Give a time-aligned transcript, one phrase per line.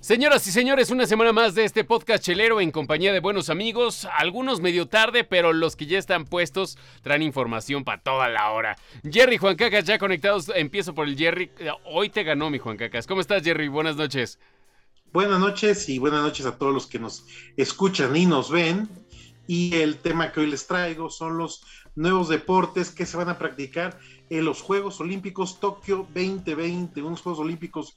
[0.00, 4.08] Señoras y señores, una semana más de este podcast chelero en compañía de buenos amigos,
[4.16, 8.78] algunos medio tarde, pero los que ya están puestos traen información para toda la hora.
[9.08, 11.50] Jerry Juan Cacas ya conectados, empiezo por el Jerry.
[11.84, 13.06] Hoy te ganó mi Juan Cacas.
[13.06, 13.68] ¿Cómo estás Jerry?
[13.68, 14.38] Buenas noches.
[15.12, 17.26] Buenas noches y buenas noches a todos los que nos
[17.58, 18.88] escuchan y nos ven.
[19.46, 21.62] Y el tema que hoy les traigo son los
[21.96, 23.98] nuevos deportes que se van a practicar
[24.30, 27.96] en los Juegos Olímpicos Tokio 2020, unos Juegos Olímpicos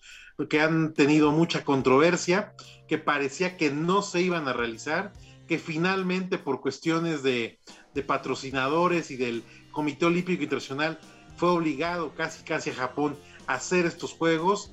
[0.49, 2.53] que han tenido mucha controversia,
[2.87, 5.13] que parecía que no se iban a realizar,
[5.48, 7.59] que finalmente por cuestiones de,
[8.07, 10.99] patrocinadores y del Comité Olímpico Internacional
[11.37, 13.15] fue obligado casi casi a Japón
[13.48, 14.71] a hacer estos Juegos.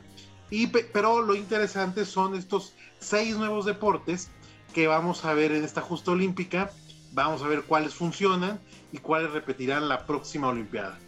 [0.50, 4.30] Y, pero lo interesante son estos seis nuevos deportes
[4.72, 6.70] que vamos a ver en esta justa olímpica.
[7.12, 8.60] Vamos a ver cuáles funcionan
[8.92, 10.98] y cuáles repetirán la próxima Olimpiada.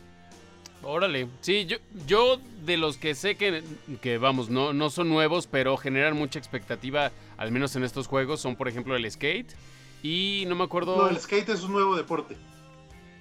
[0.84, 3.62] Órale, sí, yo, yo de los que sé que,
[4.00, 8.40] que, vamos, no, no son nuevos, pero generan mucha expectativa, al menos en estos juegos,
[8.40, 9.52] son por ejemplo el skate
[10.02, 10.96] y no me acuerdo...
[10.96, 12.36] No, el skate es un nuevo deporte.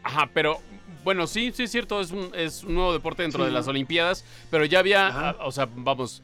[0.04, 0.60] Ajá, pero
[1.04, 4.26] bueno, sí, sí es cierto, es un, es un nuevo deporte dentro de las Olimpiadas,
[4.50, 6.24] pero ya había, o sea, vamos,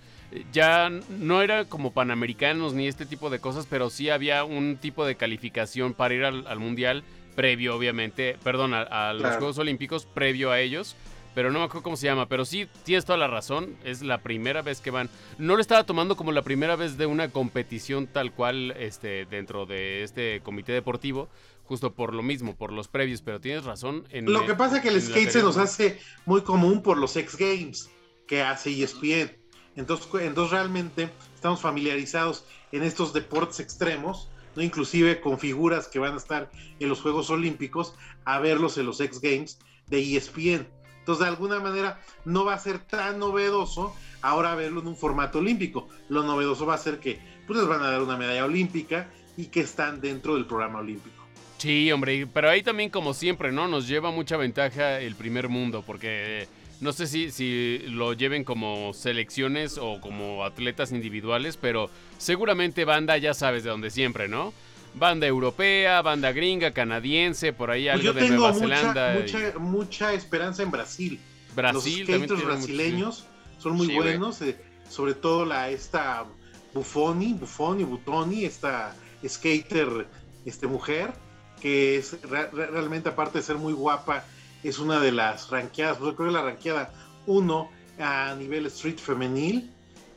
[0.51, 5.05] ya no era como panamericanos ni este tipo de cosas, pero sí había un tipo
[5.05, 7.03] de calificación para ir al, mundial
[7.37, 10.95] previo, obviamente, perdón, a, los Juegos Olímpicos previo a ellos
[11.35, 12.27] pero no me acuerdo cómo se llama.
[12.27, 13.77] Pero sí, tienes toda la razón.
[13.83, 15.07] Es la primera vez que van.
[15.37, 19.67] No lo estaba tomando como la primera vez de una competición tal cual este, dentro
[19.67, 21.29] de este comité deportivo.
[21.65, 23.21] Justo por lo mismo, por los previos.
[23.21, 24.07] Pero tienes razón.
[24.09, 27.15] En, lo que pasa es que el skate se nos hace muy común por los
[27.15, 27.91] X Games
[28.25, 29.37] que hace ESPN.
[29.75, 34.27] Entonces, entonces realmente estamos familiarizados en estos deportes extremos.
[34.57, 34.63] ¿No?
[34.63, 37.93] inclusive con figuras que van a estar en los Juegos Olímpicos,
[38.25, 40.67] a verlos en los X Games de ESPN.
[40.99, 45.39] Entonces, de alguna manera, no va a ser tan novedoso ahora verlo en un formato
[45.39, 45.87] olímpico.
[46.09, 49.45] Lo novedoso va a ser que pues, les van a dar una medalla olímpica y
[49.45, 51.15] que están dentro del programa olímpico.
[51.59, 53.67] Sí, hombre, pero ahí también, como siempre, ¿no?
[53.67, 56.47] Nos lleva mucha ventaja el primer mundo, porque
[56.79, 63.17] no sé si, si lo lleven como selecciones o como atletas individuales, pero seguramente banda
[63.17, 64.53] ya sabes de dónde siempre, ¿no?
[64.97, 69.13] banda europea, banda gringa, canadiense, por ahí pues algo de Nueva Zelanda.
[69.19, 71.19] Mucha, mucha esperanza en Brasil.
[71.55, 73.25] Brasil Los skaters brasileños
[73.59, 74.57] son muy buenos, eh,
[74.89, 76.25] sobre todo la esta
[76.73, 78.95] Buffoni, Buffoni, Butoni, esta
[79.27, 80.07] skater,
[80.45, 81.13] este mujer,
[81.61, 84.25] que es realmente aparte de ser muy guapa,
[84.63, 86.93] es una de las ranqueadas, pues creo que la ranqueada
[87.25, 87.69] uno
[87.99, 89.71] a nivel street femenil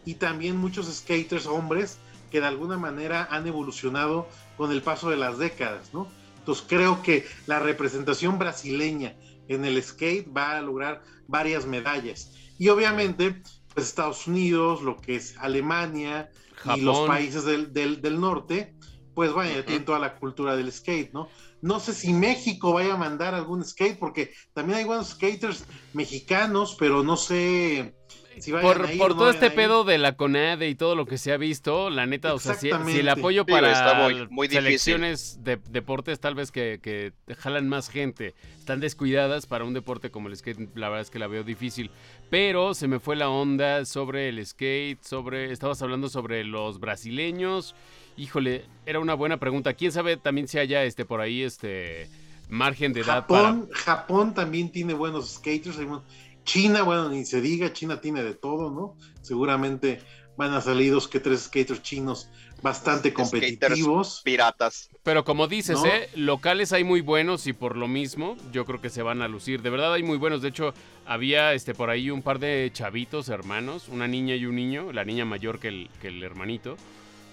[0.05, 1.99] y también muchos skaters hombres
[2.31, 6.09] que de alguna manera han evolucionado con el paso de las décadas, ¿no?
[6.39, 9.15] Entonces creo que la representación brasileña
[9.49, 12.33] en el skate va a lograr varias medallas.
[12.59, 13.43] Y obviamente,
[13.75, 16.31] pues Estados Unidos, lo que es Alemania
[16.77, 18.75] y los países del, del, norte,
[19.15, 21.29] pues vaya, tienen toda la cultura del skate, ¿no?
[21.63, 26.77] No sé si México vaya a mandar algún skate, porque también hay buenos skaters mexicanos,
[26.79, 27.95] pero no sé
[28.63, 32.07] por, todo este pedo de la CONADE y todo lo que se ha visto, la
[32.07, 33.75] neta, o sea, si, el apoyo para
[34.49, 40.11] selecciones de deportes tal vez que, que, jalan más gente están descuidadas para un deporte
[40.11, 41.91] como el skate, la verdad es que la veo difícil.
[42.31, 47.75] Pero se me fue la onda sobre el skate, sobre, estabas hablando sobre los brasileños.
[48.17, 49.75] Híjole, era una buena pregunta.
[49.75, 52.09] ¿Quién sabe también si haya este por ahí este
[52.51, 55.79] margen de edad Japón, Japón también tiene buenos skaters.
[56.45, 58.97] China, bueno, ni se diga, China tiene de todo, ¿no?
[59.23, 60.01] Seguramente
[60.37, 62.29] van a salir dos que tres skaters chinos
[62.63, 64.23] bastante competitivos.
[64.25, 64.91] piratas.
[65.03, 66.09] Pero como dices, ¿eh?
[66.15, 69.63] locales hay muy buenos y por lo mismo yo creo que se van a lucir.
[69.63, 70.43] De verdad hay muy buenos.
[70.43, 70.75] De hecho,
[71.07, 75.05] había este por ahí un par de chavitos hermanos, una niña y un niño, la
[75.05, 76.77] niña mayor que el, que el hermanito.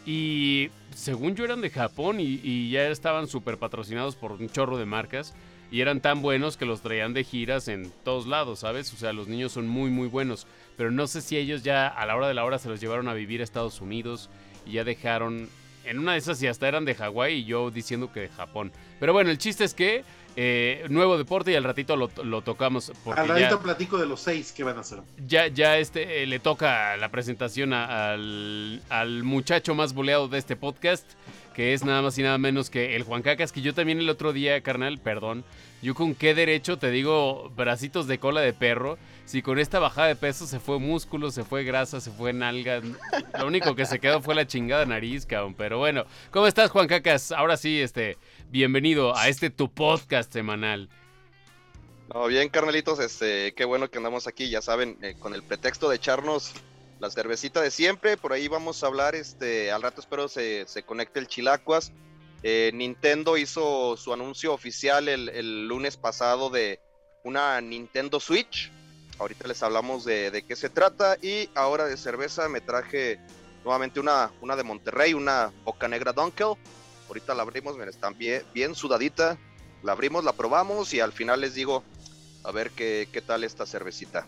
[0.08, 4.86] Y según yo eran de Japón y, ya estaban súper patrocinados por un chorro de
[4.86, 5.34] marcas
[5.70, 8.94] y eran tan buenos que los traían de giras en todos lados, ¿sabes?
[8.94, 10.48] O sea, los niños son muy, muy buenos.
[10.78, 13.10] Pero no sé si ellos ya a la hora de la hora se los llevaron
[13.10, 14.30] a vivir a Estados Unidos
[14.66, 15.50] y ya dejaron.
[15.84, 18.72] En una de esas y hasta eran de Hawái y yo diciendo que de Japón.
[19.02, 20.06] Pero bueno, el chiste es que
[20.40, 22.10] eh, nuevo deporte y al ratito lo,
[22.44, 22.92] tocamos.
[23.16, 25.00] al ratito platico de los seis que van a hacer.
[25.26, 30.56] Ya, ya este, eh, le toca la presentación al, al muchacho más boleado de este
[30.56, 31.10] podcast
[31.58, 34.12] que es nada más y nada menos que el Juan Cacas, que yo también el
[34.12, 35.44] otro día, carnal, perdón,
[35.82, 40.08] yo con qué derecho te digo bracitos de cola de perro, si con esta bajada
[40.08, 42.82] de peso se fue músculo, se fue grasa, se fue nalga,
[43.40, 46.88] lo único que se quedó fue la chingada nariz, cabrón, pero bueno, ¿cómo estás Juan
[46.88, 47.32] Cacas?
[47.32, 50.90] Ahora sí, este, bienvenido a este tu podcast semanal.
[52.30, 55.98] Bien, carnalitos, este, qué bueno que andamos aquí, ya saben, eh, con el pretexto de
[55.98, 56.54] echarnos
[57.00, 58.18] la cervecita de siempre.
[58.18, 61.92] Por ahí vamos a hablar, este, al rato espero se, se conecte el Chilacuas.
[62.44, 66.80] Eh, Nintendo hizo su anuncio oficial el, lunes pasado de
[67.24, 68.72] una Nintendo Switch.
[69.20, 71.18] Ahorita les hablamos de, qué se trata.
[71.22, 73.20] Y ahora de cerveza me traje
[73.64, 76.54] nuevamente una, una de Monterrey, una Boca Negra Dunkel.
[77.08, 79.38] Ahorita la abrimos, está bien, bien sudadita.
[79.84, 81.84] La abrimos, la probamos y al final les digo
[82.44, 84.28] a ver qué, qué tal esta cervecita.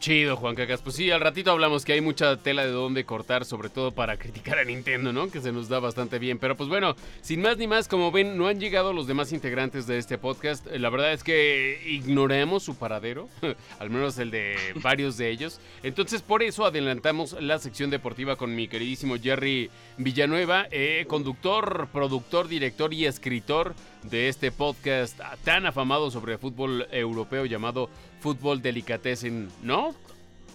[0.00, 0.80] Chido, Juan Cacas.
[0.80, 4.16] Pues sí, al ratito hablamos que hay mucha tela de dónde cortar, sobre todo para
[4.16, 5.30] criticar a Nintendo, ¿no?
[5.30, 6.38] Que se nos da bastante bien.
[6.38, 9.86] Pero pues bueno, sin más ni más, como ven, no han llegado los demás integrantes
[9.86, 10.66] de este podcast.
[10.68, 13.28] La verdad es que ignoremos su paradero,
[13.78, 15.60] al menos el de varios de ellos.
[15.82, 22.48] Entonces, por eso adelantamos la sección deportiva con mi queridísimo Jerry Villanueva, eh, conductor, productor,
[22.48, 23.74] director y escritor
[24.04, 29.94] de este podcast tan afamado sobre el fútbol europeo llamado Fútbol Delicatessen, ¿no?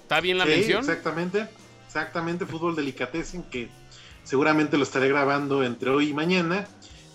[0.01, 0.79] ¿Está bien la mención?
[0.79, 1.47] Exactamente,
[1.88, 3.69] exactamente, Fútbol Delicatessen, que
[4.23, 6.67] seguramente lo estaré grabando entre hoy y mañana.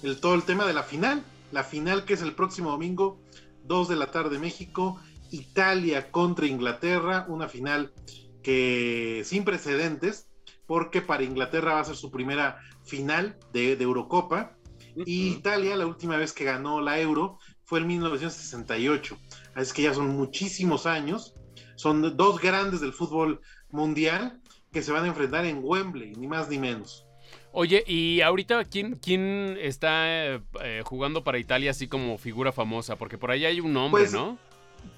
[0.02, 3.20] El, todo el tema de la final, la final que es el próximo domingo,
[3.64, 5.00] 2 de la tarde México,
[5.30, 7.92] Italia contra Inglaterra, una final
[8.42, 10.26] que sin precedentes,
[10.66, 14.56] porque para Inglaterra va a ser su primera final de, de Eurocopa
[14.96, 17.38] y Italia, la última vez que ganó la Euro
[17.70, 19.16] fue en 1968.
[19.54, 21.34] Así que ya son muchísimos años.
[21.76, 23.40] Son dos grandes del fútbol
[23.70, 24.40] mundial
[24.72, 27.06] que se van a enfrentar en Wembley, ni más ni menos.
[27.52, 30.34] Oye, y ahorita, ¿quién, quién está
[30.64, 32.96] eh, jugando para Italia así como figura famosa?
[32.96, 34.36] Porque por ahí hay un nombre, pues, ¿no?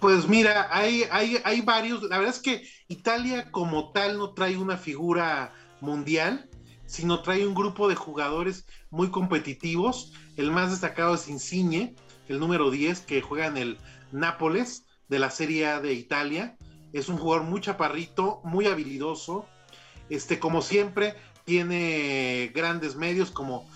[0.00, 2.02] Pues mira, hay, hay, hay varios.
[2.04, 5.52] La verdad es que Italia como tal no trae una figura
[5.82, 6.48] mundial,
[6.86, 10.14] sino trae un grupo de jugadores muy competitivos.
[10.38, 11.94] El más destacado es Insigne,
[12.32, 13.78] el número 10, que juega en el
[14.10, 16.56] Nápoles de la Serie A de Italia.
[16.92, 19.46] Es un jugador muy chaparrito, muy habilidoso.
[20.08, 21.14] Este, como siempre,
[21.44, 23.68] tiene grandes medios como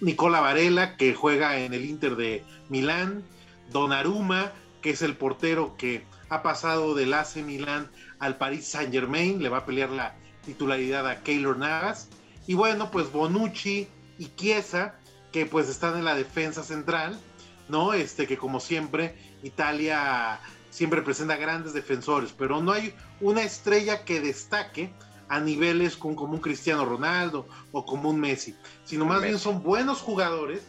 [0.00, 3.24] Nicola Varela, que juega en el Inter de Milán,
[3.72, 9.42] Donnarumma, que es el portero que ha pasado del AC Milán al Paris Saint Germain,
[9.42, 12.08] le va a pelear la titularidad a Keylor Navas,
[12.46, 13.88] y bueno, pues Bonucci
[14.18, 14.94] y Chiesa,
[15.32, 17.18] que pues están en la defensa central,
[17.68, 17.92] ¿no?
[17.92, 20.40] Este que como siempre, Italia
[20.70, 24.92] siempre presenta grandes defensores, pero no hay una estrella que destaque
[25.28, 28.54] a niveles como un Cristiano Ronaldo o como un Messi,
[28.84, 30.62] sino más bien son buenos jugadores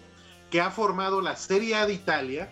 [0.50, 2.50] que ha formado la Serie A de Italia,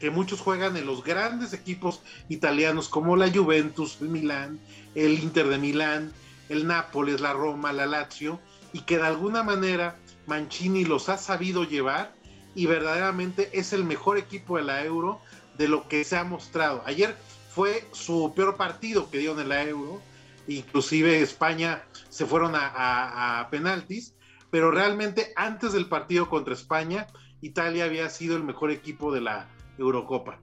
[0.00, 4.58] que muchos juegan en los grandes equipos italianos como la Juventus de Milán,
[4.94, 6.12] el Inter de Milán,
[6.48, 8.40] el Nápoles, la Roma, la Lazio,
[8.72, 9.96] y que de alguna manera
[10.26, 12.15] Mancini los ha sabido llevar
[12.56, 15.20] y verdaderamente es el mejor equipo de la Euro
[15.58, 16.82] de lo que se ha mostrado.
[16.86, 17.14] Ayer
[17.50, 20.00] fue su peor partido que dio en la Euro,
[20.48, 24.14] inclusive España se fueron a, a penaltis,
[24.50, 27.06] pero realmente antes del partido contra España,
[27.42, 29.48] Italia había sido el mejor equipo de la
[29.78, 30.40] Eurocopa.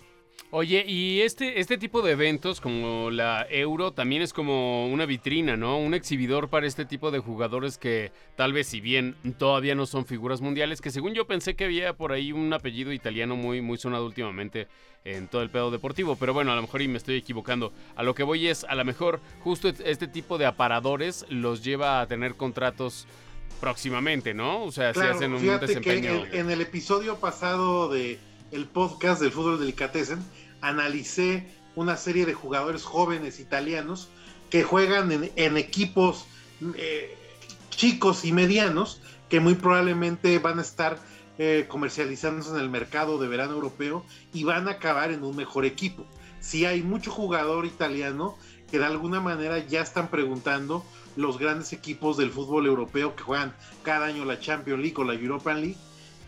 [0.56, 5.58] Oye, y este, este tipo de eventos como la Euro también es como una vitrina,
[5.58, 5.80] ¿no?
[5.80, 10.06] Un exhibidor para este tipo de jugadores que tal vez si bien todavía no son
[10.06, 13.80] figuras mundiales, que según yo pensé que había por ahí un apellido italiano muy, muy
[13.80, 14.68] sonado últimamente
[15.06, 17.74] en todo el pedo deportivo, pero bueno, a lo mejor y me estoy equivocando.
[17.96, 22.00] A lo que voy es, a lo mejor justo este tipo de aparadores los lleva
[22.00, 23.08] a tener contratos
[23.60, 24.64] próximamente, ¿no?
[24.64, 26.28] O sea, se hacen un desempeño.
[26.32, 28.20] en, el episodio pasado de
[28.52, 30.20] el podcast del fútbol delicatessen
[30.64, 34.10] analicé una serie de jugadores jóvenes italianos
[34.50, 36.26] que juegan en, equipos
[36.76, 37.16] eh,
[37.70, 41.00] chicos y medianos que muy probablemente van a estar
[41.38, 45.66] eh, comercializándose en el mercado de verano europeo y van a acabar en un mejor
[45.66, 46.06] equipo.
[46.40, 48.38] Si hay mucho jugador italiano
[48.70, 53.56] que de alguna manera ya están preguntando los grandes equipos del fútbol europeo que juegan
[53.84, 55.78] cada año la Champions League o la Europa League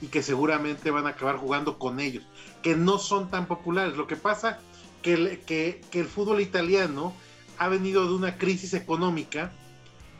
[0.01, 2.23] y que seguramente van a acabar jugando con ellos,
[2.61, 3.97] que no son tan populares.
[3.97, 4.59] Lo que pasa
[5.01, 7.13] que, que, que el fútbol italiano
[7.57, 9.51] ha venido de una crisis económica,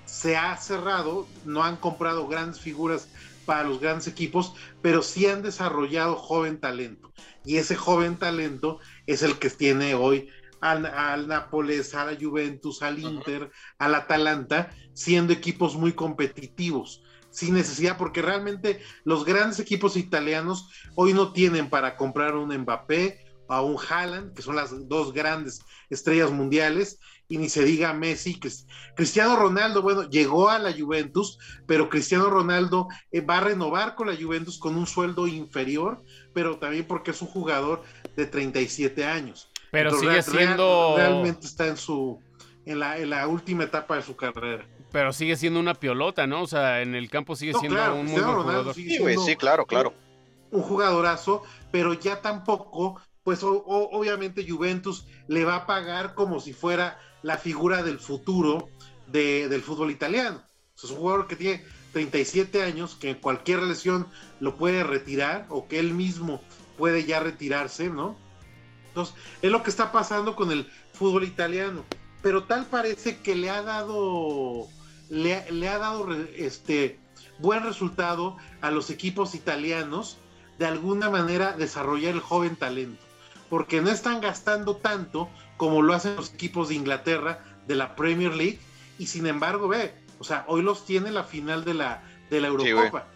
[0.05, 3.09] se ha cerrado, no han comprado grandes figuras
[3.45, 7.11] para los grandes equipos, pero sí han desarrollado joven talento.
[7.43, 10.29] Y ese joven talento es el que tiene hoy
[10.61, 17.03] al, al Nápoles, a la Juventus, al Inter, al Atalanta, siendo equipos muy competitivos
[17.35, 23.25] sin necesidad, porque realmente los grandes equipos italianos hoy no tienen para comprar un Mbappé
[23.47, 28.39] o un Haaland, que son las dos grandes estrellas mundiales, y ni se diga Messi,
[28.39, 28.49] que
[28.95, 31.37] Cristiano Ronaldo, bueno, llegó a la Juventus,
[31.67, 36.01] pero Cristiano Ronaldo eh, va a renovar con la Juventus con un sueldo inferior,
[36.33, 37.83] pero también porque es un jugador
[38.15, 39.51] de 37 años.
[39.71, 40.93] Pero sigue siendo...
[40.95, 42.21] realmente está en su
[42.65, 44.65] en la, en la última etapa de su carrera.
[44.95, 46.43] Pero sigue siendo una piolota, ¿no?
[46.43, 48.73] O sea, en el campo sigue siendo un muy buen jugador.
[48.73, 49.93] Sí, sí, claro, claro.
[50.51, 56.97] Un, jugadorazo, pero ya tampoco, pues obviamente Juventus le va a pagar como si fuera
[57.23, 58.69] la figura del futuro
[59.07, 60.41] del fútbol italiano.
[60.81, 64.07] es un jugador que tiene 37 años, que cualquier lesión
[64.39, 66.39] lo puede retirar o que él mismo
[66.77, 68.15] puede ya retirarse, ¿no?
[68.87, 71.83] Entonces, es lo que está pasando con el fútbol italiano.
[72.21, 74.69] Pero tal parece que le ha dado
[75.09, 76.99] le, ha dado este
[77.39, 80.17] buen resultado a los equipos italianos
[80.57, 83.03] de alguna manera desarrollar el joven talento,
[83.49, 88.33] porque no están gastando tanto como lo hacen los equipos de Inglaterra de la Premier
[88.33, 88.59] League
[88.97, 92.47] y sin embargo ve, o sea, hoy los tiene la final de la de la
[92.47, 93.07] Eurocopa.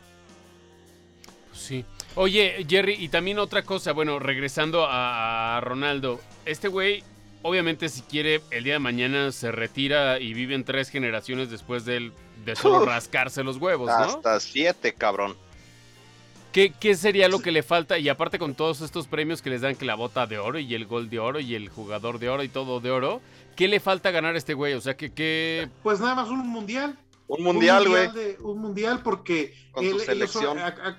[1.53, 1.86] Sí.
[2.15, 7.03] Oye, Jerry, y también otra cosa, bueno, regresando a Ronaldo, este güey
[7.41, 11.98] obviamente si quiere el día de mañana se retira y viven tres generaciones después de,
[11.98, 12.13] él,
[12.46, 13.93] de solo rascarse los huevos, ¿no?
[13.93, 15.36] Hasta siete, cabrón.
[16.51, 18.00] ¿Qué, ¿Qué, sería lo que le falta?
[18.00, 20.74] Y aparte con todos estos premios que les dan, que la bota de oro y
[20.74, 23.22] el gol de oro y el jugador de oro y todo de oro,
[23.55, 24.74] ¿qué le falta ganar a este güey?
[24.74, 25.12] O sea, que...
[25.12, 26.98] qué Pues nada más un mundial.
[27.27, 28.10] Un mundial, güey.
[28.41, 29.53] Un, mundial porque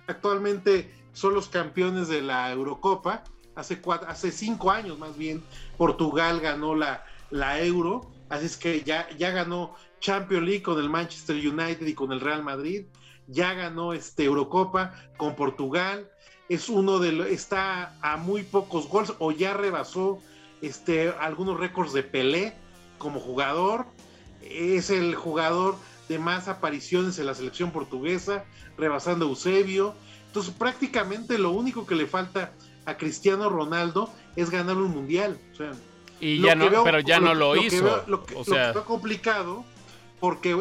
[0.07, 3.25] actualmente son los campeones de la Eurocopa
[3.61, 5.43] hace, hace cinco años más bien,
[5.77, 10.89] Portugal ganó la, la Euro, así es que ya, ya ganó Champions League con el
[10.89, 12.87] Manchester United y con el Real Madrid,
[13.29, 16.11] ya ganó este Eurocopa con Portugal,
[16.49, 20.21] es uno de está a muy pocos goles o ya rebasó
[20.63, 22.55] este, algunos récords de Pelé
[22.99, 23.87] como jugador,
[24.43, 25.77] es el jugador
[26.09, 28.45] de más apariciones en la selección portuguesa,
[28.77, 29.95] rebasando a Eusebio.
[30.27, 32.53] Entonces prácticamente lo único que le falta
[32.87, 35.39] a Cristiano Ronaldo es ganar un mundial.
[36.21, 38.05] y ya no, pero ya no lo, hizo.
[38.07, 39.65] lo que, está complicado
[40.21, 40.57] porque,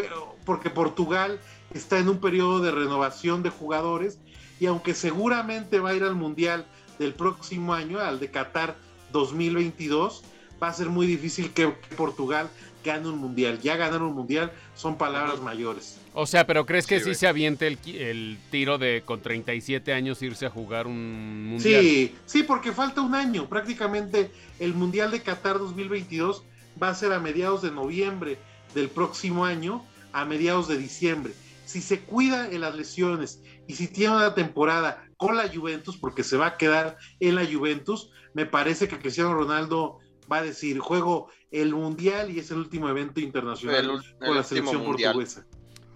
[0.45, 1.39] porque Portugal
[1.73, 4.19] está en un periodo de renovación de jugadores
[4.59, 6.65] y aunque seguramente va a ir al mundial
[6.97, 8.75] del próximo año, al de Qatar
[9.11, 10.23] 2022,
[10.61, 12.49] va a ser muy difícil que Portugal
[12.83, 13.59] gane un mundial.
[13.61, 15.98] Ya ganar un mundial son palabras mayores.
[16.13, 20.45] O sea, pero ¿crees que sí, se aviente el, tiro de con 37 años irse
[20.45, 21.81] a jugar un mundial?
[21.81, 23.47] Sí, sí, porque falta un año.
[23.47, 26.43] Prácticamente el mundial de Qatar 2022
[26.81, 28.37] va a ser a mediados de noviembre
[28.73, 31.33] del próximo año, a mediados de diciembre.
[31.65, 36.23] Si se cuida en las lesiones y si tiene una temporada con la Juventus, porque
[36.23, 39.99] se va a quedar en la Juventus, me parece que Cristiano Ronaldo
[40.31, 44.83] va a decir, juego el Mundial y es el último evento internacional con la selección
[44.83, 45.45] portuguesa.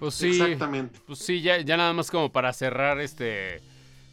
[0.04, 1.00] Pues sí, Exactamente.
[1.08, 3.62] Pues sí, ya, ya nada más como para cerrar este...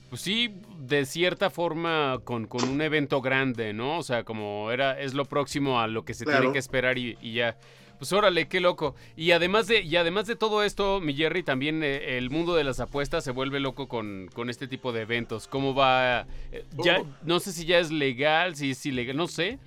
[0.08, 3.98] Pues sí, de cierta forma con, con, un evento grande, ¿no?
[3.98, 7.16] O sea, como era, es lo próximo a lo que se tiene que esperar y,
[7.32, 7.56] ya.
[7.98, 8.94] Pues órale, qué loco.
[9.16, 12.62] Y además de, y además de todo esto, mi Jerry, también eh, el mundo de
[12.62, 15.48] las apuestas se vuelve loco con, con este tipo de eventos.
[15.48, 16.24] ¿Cómo va?
[16.52, 17.06] Eh, ya, oh.
[17.24, 19.58] no sé si ya es legal, si es ilegal, no sé.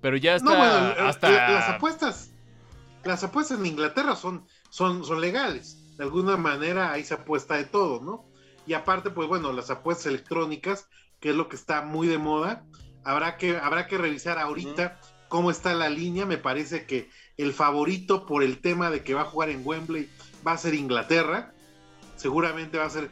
[0.00, 1.30] Pero ya está eh, hasta...
[1.30, 2.30] las apuestas,
[3.04, 5.78] las apuestas en Inglaterra son, son, son legales.
[5.96, 8.26] De alguna manera ahí se apuesta de todo, ¿no?
[8.66, 12.66] Y aparte, pues bueno, las apuestas electrónicas, que es lo que está muy de moda,
[13.02, 16.26] habrá que, habrá que revisar ahorita cómo está la línea.
[16.26, 20.10] Me parece que el favorito por el tema de que va a jugar en Wembley
[20.46, 21.54] va a ser Inglaterra.
[22.16, 23.10] Seguramente va a ser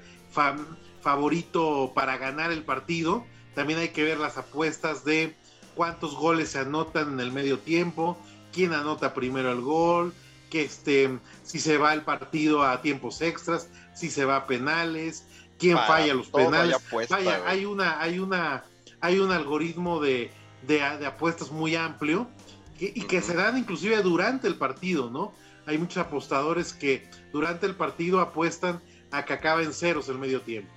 [1.01, 3.25] favorito para ganar el partido.
[3.55, 5.35] También hay que ver las apuestas de
[5.75, 8.19] cuántos goles se anotan en el medio tiempo,
[8.53, 10.13] quién anota primero el gol,
[10.55, 15.27] que este, si se va el partido a tiempos extras, si se va a penales,
[15.59, 16.77] quién falla los penales.
[17.11, 18.63] Vaya, hay una, hay una,
[19.01, 20.31] hay un algoritmo de,
[20.63, 22.29] de, apuestas muy amplio
[22.79, 25.35] y que se dan inclusive durante el partido, ¿no?
[25.67, 28.81] Hay muchos apostadores que durante el partido apuestan
[29.11, 30.73] a que acaba en ceros el medio tiempo,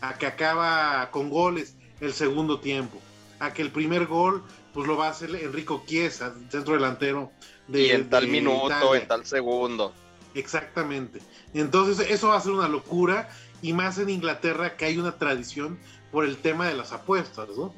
[0.00, 2.98] a que acaba con goles el segundo tiempo
[3.40, 7.32] a que el primer gol pues lo va a hacer Enrico Chiesa, centro delantero
[7.70, 9.92] de Y en tal minuto, en tal segundo.
[10.34, 11.20] Exactamente.
[11.54, 13.28] Entonces eso va a ser una locura
[13.62, 15.78] y más en Inglaterra que hay una tradición
[16.10, 17.74] por el tema de las apuestas, ¿no?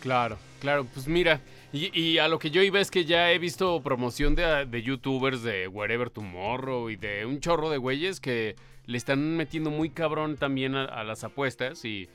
[0.00, 1.40] Claro, claro, pues mira,
[1.72, 5.68] y, a lo que yo iba es que ya he visto promoción de, youtubers de
[5.68, 8.56] Wherever Tomorrow y de un chorro de güeyes que
[8.86, 12.08] le están metiendo muy cabrón también a las apuestas y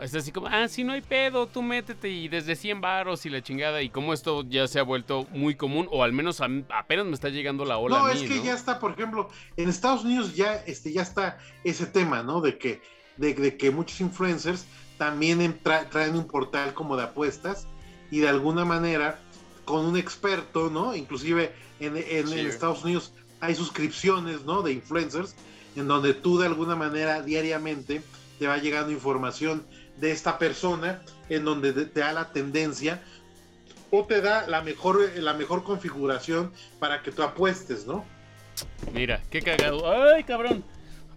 [0.00, 3.30] es así como, ah, si no hay pedo, tú métete y desde 100 varos y
[3.30, 3.80] la chingada.
[3.82, 7.28] Y como esto ya se ha vuelto muy común, o al menos apenas me está
[7.30, 7.98] llegando la ola.
[7.98, 11.86] No, es que ya está, por ejemplo, en Estados Unidos ya, este, ya está ese
[11.86, 12.40] tema, ¿no?
[12.40, 12.82] De que,
[13.16, 14.66] de, que muchos influencers
[14.98, 15.58] también
[15.90, 17.66] traen un portal como de apuestas
[18.10, 19.18] y de alguna manera
[19.64, 20.94] con un experto, ¿no?
[20.94, 24.62] Inclusive en, Estados Unidos hay suscripciones, ¿no?
[24.62, 25.34] De influencers,
[25.74, 28.02] en donde tú de alguna manera diariamente
[28.38, 29.64] te va llegando información
[30.00, 33.02] de esta persona, en donde te da la tendencia
[33.90, 38.04] o te da la mejor, la mejor configuración para que tú apuestes, ¿no?
[38.92, 39.90] Mira, qué cagado.
[39.90, 40.64] ¡Ay, cabrón!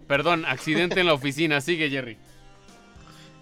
[0.06, 1.60] Perdón, accidente en la oficina.
[1.60, 2.18] Sigue, Jerry.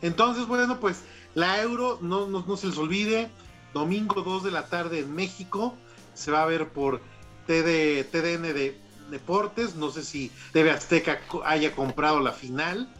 [0.02, 1.02] Entonces, bueno, pues
[1.35, 3.28] la Euro, no, no, se les olvide,
[3.75, 5.75] domingo 2 de la tarde en México,
[6.14, 7.00] se va a ver por
[7.47, 8.78] TD, TDN de
[9.11, 12.92] Deportes, no sé si TV Azteca haya comprado la final,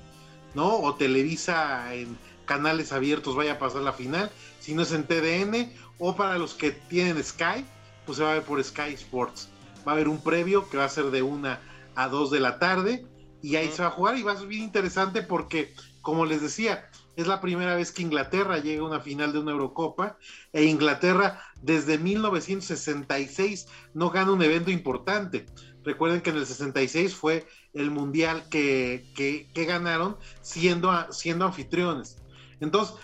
[0.55, 0.79] ¿no?
[0.79, 2.17] O Televisa en
[2.49, 6.55] canales abiertos vaya a pasar la final, si no es en TDN, o para los
[6.55, 7.65] que tienen Sky,
[8.05, 9.49] pues se va a ver por Sky Sports.
[9.87, 11.57] Va a haber un previo que va a ser de 1
[11.95, 13.07] a 2 de la tarde,
[13.43, 16.43] y ahí se va a jugar y va a ser bien interesante porque, como les
[16.43, 20.19] decía, es la primera vez que Inglaterra llega a una final de una Eurocopa
[20.53, 25.47] e Inglaterra desde 1966 no gana un evento importante.
[25.85, 32.18] Recuerden que en el 66 fue el mundial que, ganaron siendo, siendo anfitriones.
[32.61, 32.97] Entonces,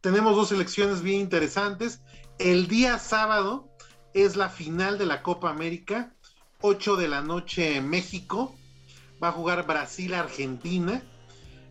[0.00, 2.02] tenemos dos elecciones bien interesantes.
[2.38, 3.68] El día sábado
[4.14, 6.14] es la final de la Copa América,
[6.60, 8.54] 8 de la noche en México.
[9.22, 11.02] Va a jugar Brasil-Argentina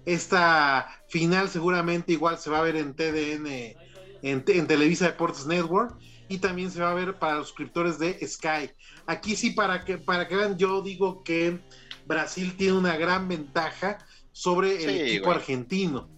[0.05, 3.75] esta final seguramente igual se va a ver en TDN,
[4.23, 5.97] en, Televisa Deportes Network
[6.27, 8.71] y también se va a ver para los suscriptores de Sky.
[9.05, 11.59] Aquí sí, para que, para que vean, yo digo que
[12.05, 13.99] Brasil tiene una gran ventaja
[14.31, 16.09] sobre el equipo argentino.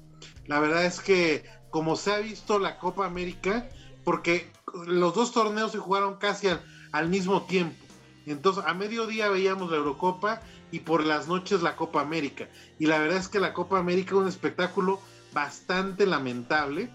[0.47, 3.67] La verdad es que como se ha visto la Copa América,
[4.03, 4.51] porque
[4.85, 6.47] los dos torneos se jugaron casi
[6.91, 7.83] al mismo tiempo.
[8.25, 12.47] Entonces, a mediodía veíamos la Eurocopa y por las noches la Copa América.
[12.79, 14.99] Y la verdad es que la Copa América es un espectáculo
[15.33, 16.89] bastante lamentable,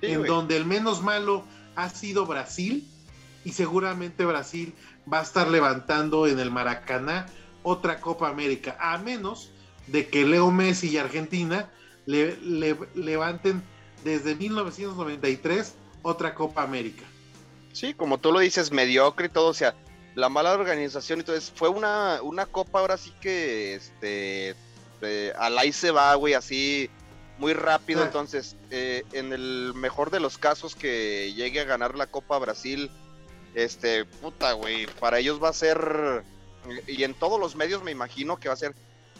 [0.00, 1.44] en donde el menos malo
[1.76, 2.88] ha sido Brasil
[3.44, 4.74] y seguramente Brasil
[5.12, 7.26] va a estar levantando en el Maracaná
[7.62, 9.50] otra Copa América, a menos
[9.86, 11.70] de que Leo Messi y Argentina
[12.06, 12.36] le,
[12.94, 13.62] levanten
[14.04, 17.04] desde 1993 otra Copa América.
[17.72, 19.74] Sí, como tú lo dices, mediocre y todo, o sea,
[20.14, 24.54] la mala organización, entonces fue una, una copa ahora sí que este
[25.36, 26.88] al ahí se va, güey, así
[27.38, 28.02] muy rápido.
[28.02, 28.06] Ah.
[28.06, 32.90] Entonces, eh, en el mejor de los casos que llegue a ganar la Copa Brasil,
[33.54, 36.24] este, puta, güey, para ellos va a ser,
[36.86, 38.74] y en todos los medios me imagino que va a ser,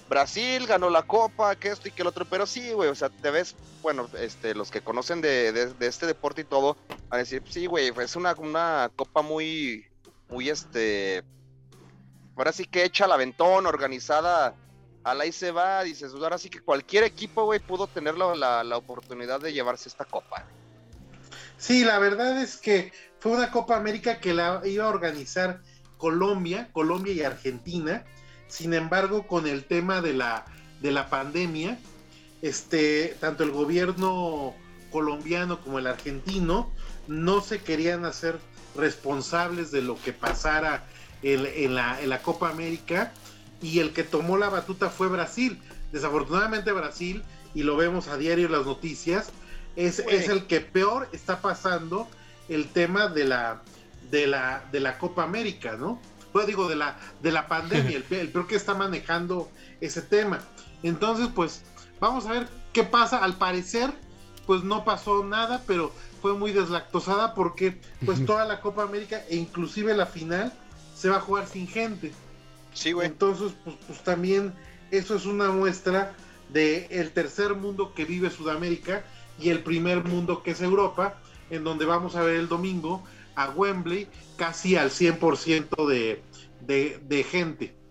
[0.09, 3.09] Brasil ganó la Copa, que esto y que el otro, pero sí, güey, o sea,
[3.09, 6.77] te ves, bueno, este, los que conocen de, este deporte y todo,
[7.11, 9.87] a decir, sí, güey, es una, una Copa muy,
[10.29, 11.23] muy este.
[12.37, 14.55] Ahora sí que echa el aventón, organizada.
[15.05, 18.63] A la y se va, dices, ahora sí que cualquier equipo, güey, pudo tener la,
[18.63, 20.47] la, oportunidad de llevarse esta copa.
[21.59, 25.61] Sí, la verdad es que fue una Copa América que la iba a organizar
[25.97, 28.05] Colombia, Colombia y Argentina.
[28.53, 30.45] Sin embargo, con el tema de la,
[30.83, 31.79] de la pandemia,
[32.43, 34.55] este, tanto el gobierno
[34.91, 36.71] colombiano como el argentino
[37.09, 38.39] no se querían hacer
[38.77, 40.85] responsables de lo que pasara
[41.23, 43.15] en, la, Copa América
[43.63, 45.59] y el que tomó la batuta fue Brasil.
[45.91, 47.23] Desafortunadamente Brasil,
[47.55, 49.31] y lo vemos a diario en las noticias,
[49.77, 52.07] es, es el que peor está pasando
[52.51, 53.63] el tema de la,
[54.11, 56.03] de la, de la Copa América, ¿no?
[56.33, 60.41] Pues digo, de la, de la pandemia, el, el peor que está manejando ese tema.
[60.83, 61.63] Entonces, pues,
[62.01, 63.19] vamos a ver qué pasa.
[63.19, 63.93] Al parecer,
[64.47, 69.37] pues no pasó nada, pero fue muy deslactosada porque pues toda la Copa América e
[69.37, 70.53] inclusive la final
[70.95, 72.13] se va a jugar sin gente.
[72.73, 73.09] Sí, güey.
[73.09, 74.55] Entonces, pues, pues también
[74.91, 76.15] eso es una muestra
[76.51, 79.05] de el tercer mundo que vive Sudamérica
[79.39, 81.19] y el primer mundo que es Europa,
[81.51, 83.03] en donde vamos a ver el domingo
[83.35, 86.23] a Wembley casi al 100% de,
[86.61, 87.82] de, de gente.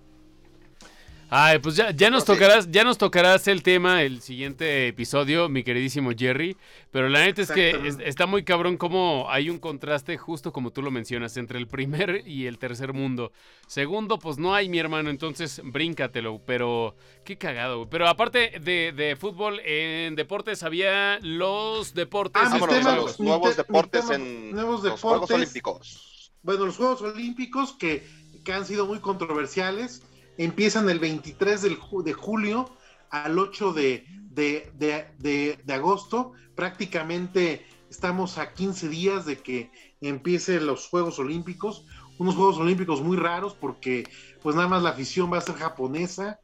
[1.33, 5.63] Ay, pues ya, ya nos tocarás, ya nos tocarás el tema el siguiente episodio, mi
[5.63, 6.57] queridísimo Jerry.
[6.91, 10.81] Pero la neta es que está muy cabrón como hay un contraste, justo como tú
[10.81, 13.31] lo mencionas, entre el primer y el tercer mundo.
[13.65, 16.41] Segundo, pues no hay, mi hermano, entonces bríncatelo.
[16.45, 17.89] Pero qué cagado.
[17.89, 22.41] Pero aparte de, fútbol, en deportes había los deportes.
[22.43, 22.57] Ah,
[22.97, 26.33] los nuevos deportes en nuevos los Juegos Olímpicos.
[26.43, 28.05] Bueno, los Juegos Olímpicos que,
[28.43, 30.03] que han sido muy controversiales
[30.37, 32.69] empiezan el 23 de julio
[33.09, 36.33] al 8 de, agosto.
[36.55, 41.85] Prácticamente estamos a 15 días de que empiecen los Juegos Olímpicos.
[42.17, 44.07] Unos Juegos Olímpicos muy raros porque
[44.41, 46.39] pues nada más la afición va a ser japonesa,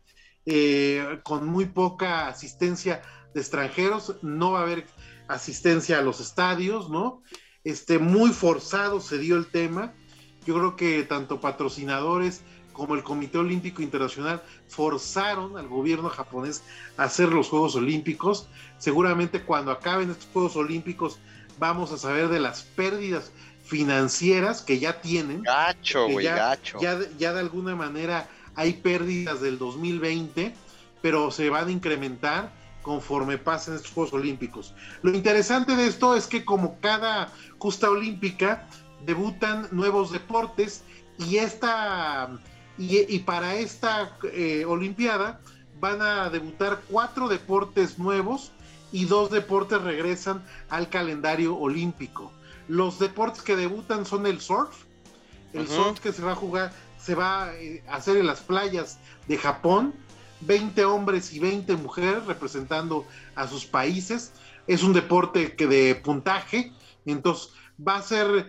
[0.46, 3.02] eh, con muy poca asistencia
[3.34, 4.86] de extranjeros, no va a haber
[5.28, 7.22] asistencia a los estadios, ¿no?
[7.68, 9.94] este, muy forzado se dio el tema.
[10.46, 12.42] Yo creo que tanto patrocinadores
[12.78, 16.64] como el Comité Olímpico Internacional forzaron al gobierno japonés
[16.96, 18.48] a hacer los Juegos Olímpicos.
[18.78, 21.18] Seguramente cuando acaben estos Juegos Olímpicos
[21.58, 23.32] vamos a saber de las pérdidas
[23.64, 25.42] financieras que ya tienen.
[25.42, 26.80] Gacho, güey, gacho.
[26.80, 30.54] Ya, ya de alguna manera hay pérdidas del 2020,
[31.02, 34.76] pero se van a incrementar conforme pasen estos Juegos Olímpicos.
[35.02, 38.70] Lo interesante de esto es que como cada justa olímpica
[39.04, 40.84] debutan nuevos deportes
[41.18, 42.40] y esta
[42.78, 45.40] y, para esta eh, Olimpiada
[45.80, 48.52] van a debutar cuatro deportes nuevos
[48.92, 52.32] y dos deportes regresan al calendario olímpico.
[52.68, 54.86] Los deportes que debutan son el surf,
[55.54, 59.00] el surf que se va a jugar, se va eh, a hacer en las playas
[59.28, 59.94] de Japón,
[60.42, 64.34] 20 hombres y 20 mujeres representando a sus países.
[64.68, 66.74] Es un deporte que de puntaje,
[67.06, 67.50] entonces
[67.86, 68.48] va a ser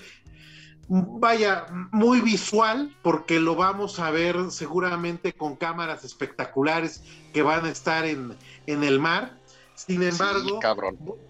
[0.88, 7.70] vaya, muy visual, porque lo vamos a ver seguramente con cámaras espectaculares que van a
[7.70, 9.38] estar en, en el mar.
[9.74, 10.58] Sin embargo,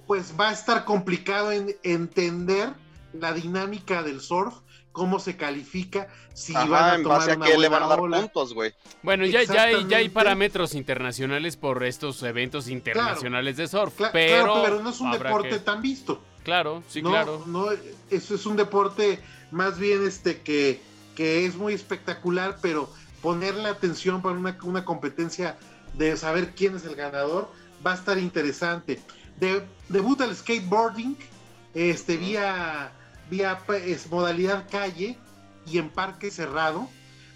[0.07, 2.73] pues va a estar complicado en entender
[3.12, 4.55] la dinámica del surf,
[4.92, 8.73] cómo se califica, si van a tomar una le van a dar puntos, güey.
[9.03, 14.62] Bueno, ya, ya, hay, ya hay parámetros internacionales por estos eventos internacionales de surf, pero,
[14.62, 16.23] pero no es un deporte tan visto.
[16.42, 17.44] Claro, sí, claro.
[17.47, 17.66] No,
[18.09, 20.80] eso es un deporte más bien este que,
[21.16, 22.90] que es muy espectacular, pero
[23.22, 25.56] ponerle atención para una, una, competencia
[25.94, 27.50] de saber quién es el ganador
[27.84, 29.00] va a estar interesante.
[29.40, 31.16] De, debuta el skateboarding
[31.74, 32.92] este, vía,
[33.30, 35.18] vía es, modalidad calle
[35.66, 36.88] y en parque cerrado.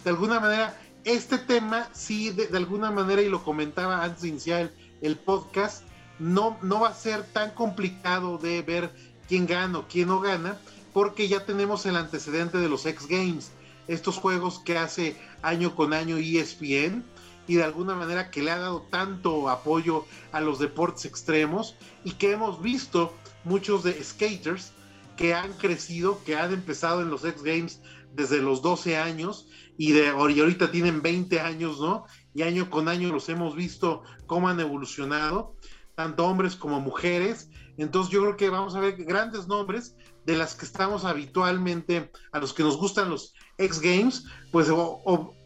[0.05, 4.71] De alguna manera, este tema sí, de, alguna manera, y lo comentaba antes de iniciar
[5.01, 5.85] el, podcast,
[6.19, 8.93] no, no va a ser tan complicado de ver
[9.29, 10.59] quién gana o quién no gana,
[10.93, 13.53] porque ya tenemos el antecedente de los X Games,
[13.89, 17.05] estos juegos que hace año con año ESPN
[17.49, 21.75] y de alguna manera que le ha dado tanto apoyo a los deportes extremos
[22.05, 23.13] y que hemos visto
[23.45, 24.73] muchos de skaters
[25.17, 27.81] que han crecido, que han empezado en los X Games
[28.15, 32.05] desde los 12 años y, de, ahorita tienen 20 años, ¿no?
[32.35, 35.57] Y año con año los hemos visto cómo han evolucionado,
[35.95, 37.51] tanto hombres como mujeres.
[37.79, 42.39] Entonces yo creo que vamos a ver grandes nombres de las que estamos habitualmente, a
[42.39, 44.69] los que nos gustan los X Games, pues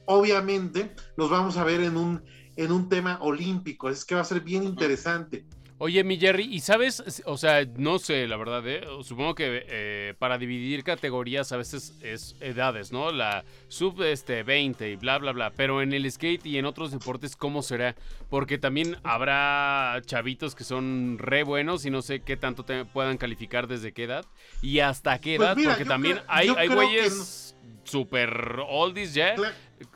[0.06, 2.22] obviamente los vamos a ver en un,
[2.56, 5.46] en un tema olímpico, es que va a ser bien interesante.
[5.78, 7.22] Oye, mi Jerry, ¿y sabes?
[7.26, 8.80] O sea, no sé, la verdad, ¿eh?
[9.02, 13.12] supongo que eh, para dividir categorías a veces es edades, ¿no?
[13.12, 15.52] La sub este, 20 y bla, bla, bla.
[15.54, 17.94] Pero en el skate y en otros deportes, ¿cómo será?
[18.30, 23.18] Porque también habrá chavitos que son re buenos y no sé qué tanto te puedan
[23.18, 24.24] calificar desde qué edad
[24.62, 29.34] y hasta qué pues edad, porque también hay, hay güeyes super oldies ya.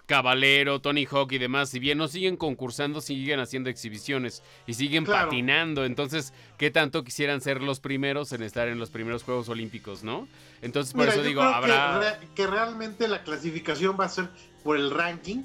[0.06, 5.04] Caballero, Tony Hawk y demás, si bien no siguen concursando, siguen haciendo exhibiciones y siguen
[5.04, 5.84] patinando.
[5.84, 10.28] Entonces, ¿qué tanto quisieran ser los primeros en estar en los primeros Juegos Olímpicos, no?
[10.62, 12.20] Entonces, por eso digo, habrá.
[12.34, 14.28] Que, realmente la clasificación va a ser
[14.64, 15.44] por el ranking.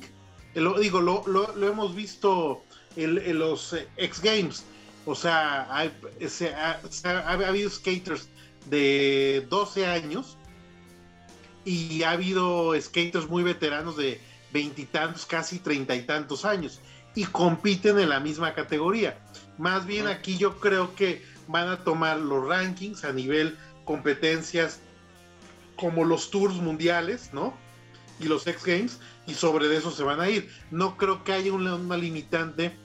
[0.55, 2.63] Lo, digo, lo, hemos visto
[2.95, 4.65] en, los eh, X Games.
[5.05, 8.27] O sea, ha habido skaters
[8.65, 10.37] de 12 años
[11.65, 14.21] y ha habido skaters muy veteranos de
[14.53, 16.79] veintitantos, casi treinta y tantos años,
[17.15, 19.17] y compiten en la misma categoría.
[19.57, 24.79] Más bien aquí yo creo que van a tomar los rankings a nivel competencias
[25.75, 27.53] como los tours mundiales, ¿no?
[28.19, 30.49] Y los X Games, y sobre eso se van a ir.
[30.71, 32.75] No creo que haya una limitante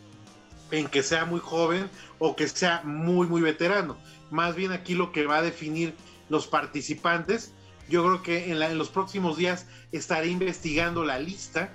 [0.70, 1.88] en que sea muy joven
[2.18, 3.96] o que sea muy, muy veterano.
[4.30, 5.94] Más bien aquí lo que va a definir
[6.28, 7.52] los participantes
[7.90, 11.74] yo creo que en, los próximos días estaré investigando la lista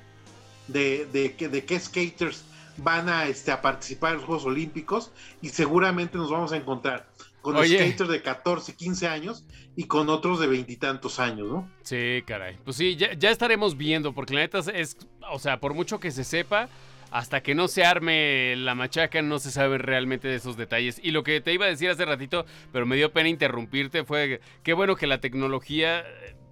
[0.67, 2.45] de, de, de, qué skaters
[2.77, 7.07] van a, este, a participar en los Juegos Olímpicos y seguramente nos vamos a encontrar
[7.41, 11.69] con skaters de 14, 15 años y con otros de veintitantos años, ¿no?
[11.83, 12.57] Sí, caray.
[12.63, 14.97] Pues sí, ya, ya, estaremos viendo, porque la neta es,
[15.31, 16.69] o sea, por mucho que se sepa,
[17.11, 20.99] hasta que no se arme la machaca no se sabe realmente de esos detalles.
[21.01, 24.41] Y lo que te iba a decir hace ratito, pero me dio pena interrumpirte, fue
[24.63, 26.03] qué bueno que la tecnología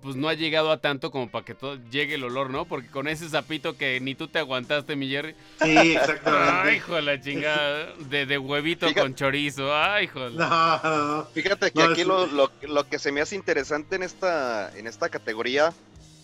[0.04, 2.66] pues no ha llegado a tanto como para que todo llegue el olor, ¿no?
[2.66, 5.34] Porque con ese zapito que ni tú te aguantaste, mi Jerry.
[5.62, 6.70] Sí, exactamente.
[6.70, 7.94] Ay, hijo de la chingada.
[8.10, 9.74] De, huevito con chorizo.
[9.74, 10.30] Ay, hijo.
[10.30, 15.08] No, Fíjate que aquí lo, lo, que se me hace interesante en esta, en esta
[15.08, 15.74] categoría,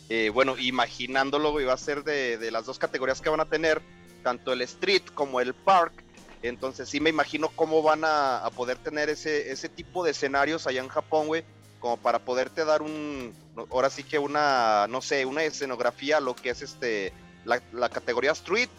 [0.10, 3.82] eh, bueno, imaginándolo, iba a ser de, de las dos categorías que van a tener
[4.20, 5.94] tanto el street como el park.
[6.42, 10.82] Entonces sí me imagino cómo van a, poder tener ese, ese tipo de escenarios allá
[10.82, 11.44] en Japón, güey.
[11.80, 13.34] como para poderte dar un,
[13.72, 17.14] ahora sí que una, no sé, una escenografía, lo que es este,
[17.46, 18.70] la, categoría Street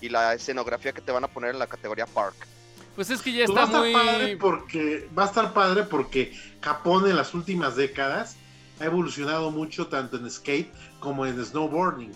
[0.00, 2.36] y la escenografía que te van a poner en la categoría Park.
[2.94, 3.92] Pues es que ya está muy...
[3.92, 8.36] Padre porque, va a estar padre porque Japón en las últimas décadas
[8.80, 12.12] ha evolucionado mucho tanto en skate como en snowboarding,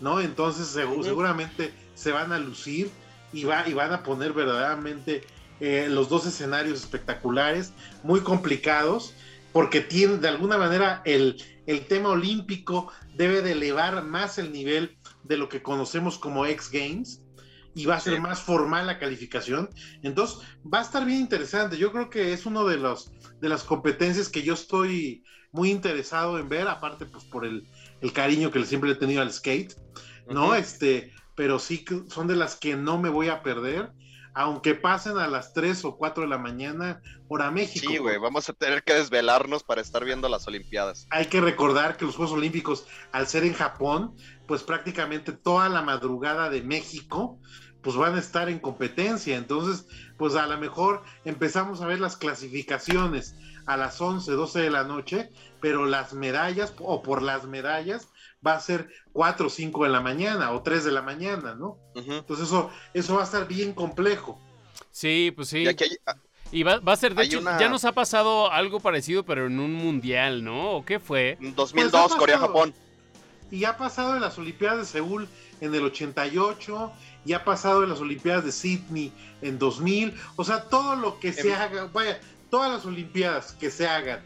[0.00, 0.20] ¿no?
[0.20, 2.90] Entonces seguramente se van a lucir
[3.32, 5.24] y, va, y van a poner verdaderamente
[5.58, 7.72] eh, los dos escenarios espectaculares,
[8.04, 9.14] muy complicados,
[9.52, 14.98] porque tiene de alguna manera el, el tema olímpico debe de elevar más el nivel
[15.24, 17.22] de lo que conocemos como X Games
[17.74, 19.68] y va a ser más formal la calificación.
[20.02, 21.76] Entonces, va a estar bien interesante.
[21.76, 26.38] Yo creo que es uno de los de las competencias que yo estoy muy interesado
[26.38, 27.66] en ver, aparte pues por el,
[28.00, 29.74] el cariño que siempre he tenido al skate,
[30.28, 30.54] ¿no?
[30.54, 33.92] Este, pero sí son de las que no me voy a perder
[34.38, 37.86] aunque pasen a las 3 o 4 de la mañana, hora México.
[37.88, 41.06] Sí, güey, vamos a tener que desvelarnos para estar viendo las Olimpiadas.
[41.08, 44.14] Hay que recordar que los Juegos Olímpicos, al ser en Japón,
[44.46, 47.40] pues prácticamente toda la madrugada de México,
[47.80, 49.38] pues van a estar en competencia.
[49.38, 49.86] Entonces,
[50.18, 54.84] pues a lo mejor empezamos a ver las clasificaciones a las 11, 12 de la
[54.84, 55.30] noche,
[55.62, 58.08] pero las medallas o por las medallas
[58.44, 61.78] va a ser 4 o 5 de la mañana o 3 de la mañana, ¿no?
[61.94, 64.40] Entonces eso, eso va a estar bien complejo.
[64.90, 65.66] Sí, pues sí.
[66.52, 69.74] Y, va, a ser, de hecho, ya nos ha pasado algo parecido, pero en un
[69.74, 70.76] mundial, ¿no?
[70.76, 71.36] ¿O qué fue?
[71.40, 72.72] 2002, pues Corea-Japón.
[73.50, 75.28] Y ha pasado en las Olimpiadas de Seúl
[75.60, 76.92] en el 88,
[77.24, 80.14] y ha pasado en las Olimpiadas de Sydney en 2000.
[80.36, 84.20] O sea, todo lo que se haga, vaya, todas las Olimpiadas que se hagan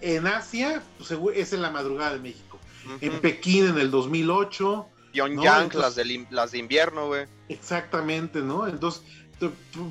[0.00, 2.47] en Asia, pues, es en la madrugada de México
[3.00, 4.88] en Pekín en el 2008.
[5.12, 7.26] Pyongyang, las, de, las de invierno, güey.
[7.48, 8.66] Exactamente, ¿no?
[8.66, 9.02] Entonces,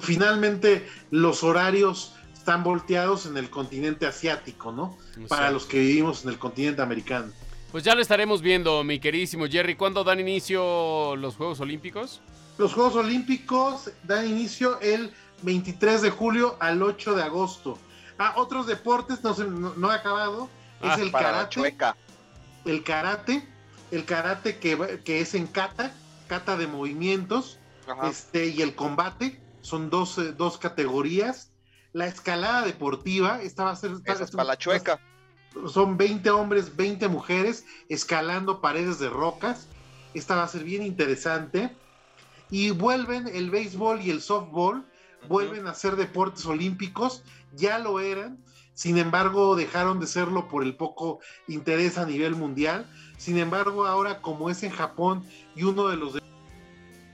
[0.01, 4.97] finalmente los horarios están volteados en el continente asiático, ¿no?
[5.27, 7.31] Para los que vivimos en el continente americano.
[7.71, 9.75] Pues ya lo estaremos viendo, mi queridísimo Jerry.
[9.75, 12.21] ¿Cuándo dan inicio los Juegos Olímpicos?
[12.57, 17.77] Los Juegos Olímpicos dan inicio el 23 de julio al 8 de agosto.
[18.17, 20.49] Ah, otros deportes, no, no, no he acabado.
[20.81, 21.75] es ah, el karate
[22.67, 23.47] el karate,
[23.91, 25.93] el karate que, que es en kata,
[26.27, 27.59] kata de movimientos,
[28.03, 31.51] este, y el combate, son dos, eh, dos, categorías.
[31.93, 33.91] La escalada deportiva, esta va a ser...
[34.05, 34.99] Esta, la chueca.
[35.67, 39.67] Son 20 hombres, 20 mujeres escalando paredes de rocas.
[40.13, 41.75] Esta va a ser bien interesante.
[42.49, 44.85] Y vuelven el béisbol y el softball,
[45.27, 48.37] vuelven a ser deportes olímpicos, ya lo eran,
[48.77, 52.87] sin embargo dejaron de serlo por el poco interés a nivel mundial.
[53.17, 56.19] Sin embargo, ahora como es en Japón y uno de los...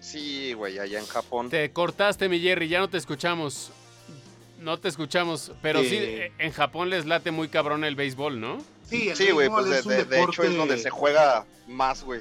[0.01, 1.49] Sí, güey, allá en Japón.
[1.49, 3.71] Te cortaste, mi Jerry, ya no te escuchamos.
[4.59, 5.97] No te escuchamos, pero sí,
[6.37, 8.57] en Japón les late muy cabrón el béisbol, ¿no?
[8.83, 12.19] Sí, güey, pues de, hecho es donde se juega más, güey.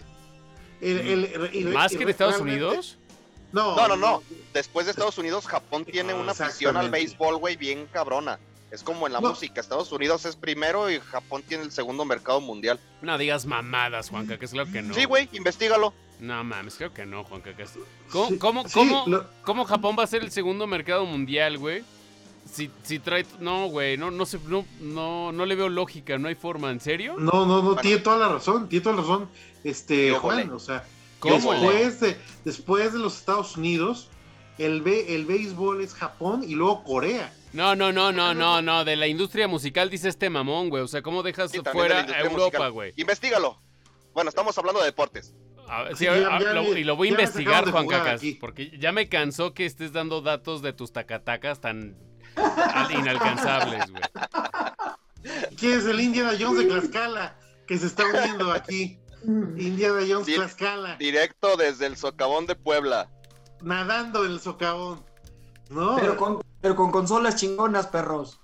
[1.73, 2.97] ¿Más que en Estados Unidos?
[3.51, 4.23] No, no, no, no.
[4.55, 8.39] Después de Estados Unidos, Japón tiene una afición al béisbol, güey, bien cabrona.
[8.73, 12.41] Es como en la música, Estados Unidos es primero y Japón tiene el segundo mercado
[12.41, 12.81] mundial.
[13.03, 14.95] No digas mamadas, Juanca, que es lo que no.
[14.95, 15.93] Sí, güey, investigalo.
[16.21, 17.55] No mames, creo que no, Juanca.
[17.55, 17.67] Que
[18.11, 19.05] ¿Cómo, cómo,
[19.45, 21.85] cómo, Japón va a ser el segundo mercado mundial, güey?
[22.51, 23.27] Si, si trae.
[23.41, 24.25] No, güey, no, no,
[24.81, 27.17] no, no, le veo lógica, no hay forma, ¿en serio?
[27.19, 29.29] No, no, no, tiene toda la razón, tiene toda la razón,
[29.65, 30.87] este, Juan, o sea,
[31.23, 34.09] después de, después de los Estados Unidos,
[34.59, 37.33] el, el béisbol es Japón y luego Corea.
[37.53, 38.85] No, no, no, no, no, no.
[38.85, 40.83] De la industria musical dice este mamón, güey.
[40.83, 42.93] O sea, ¿cómo dejas fuera a Europa, güey?
[42.97, 43.61] Investígalo.
[44.15, 45.35] Bueno, estamos hablando de deportes.
[45.95, 48.23] sí, y lo voy a investigar, Juan Cacas.
[48.41, 51.97] Porque ya me cansó que estés dando datos de tus tacatacas tan
[52.91, 54.03] inalcanzables, güey.
[55.57, 57.37] ¿Quién es el Indiana Jones de Tlaxcala
[57.67, 58.99] que se está uniendo aquí?
[59.25, 60.97] Indiana Jones Tlaxcala.
[60.97, 63.09] Directo desde el socavón de Puebla.
[63.63, 65.05] Nadando en el socavón.
[65.71, 65.97] ¿No?
[65.97, 68.41] Pero con pero con consolas chingonas, perros.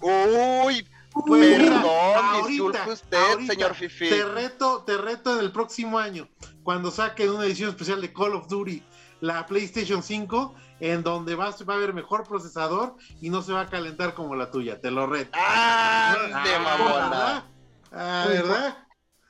[0.00, 0.86] Uy,
[1.24, 4.08] perdón, disculpe usted, señor Fifi.
[4.08, 6.28] Te reto, te reto en el próximo año,
[6.64, 8.82] cuando saquen una edición especial de Call of Duty,
[9.20, 13.62] la PlayStation 5, en donde va, va a haber mejor procesador y no se va
[13.62, 15.30] a calentar como la tuya, te lo reto.
[15.34, 16.16] ¡Ah!
[16.44, 17.44] De ¿verdad?
[17.92, 18.78] Ah, ¿verdad?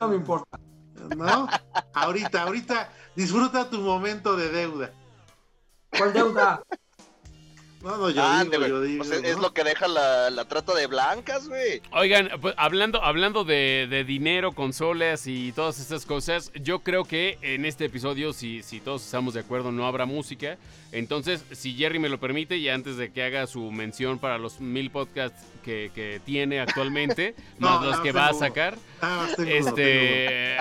[0.01, 0.59] No me importa.
[1.15, 1.47] ¿No?
[1.93, 4.93] ahorita, ahorita, disfruta tu momento de deuda.
[6.01, 6.63] ¿Cuál deuda?
[7.83, 11.81] No, no, yo digo, yo digo, Es lo que deja la, trata de blancas, güey.
[11.93, 17.65] Oigan, pues, hablando, hablando de, dinero, consolas y todas estas cosas, yo creo que en
[17.65, 20.59] este episodio, si, si todos estamos de acuerdo, no habrá música.
[20.93, 24.61] Entonces, si Jerry me lo permite, y antes de que haga su mención para los
[24.61, 28.77] mil podcasts que, tiene actualmente, más los que va a sacar,
[29.47, 30.57] este,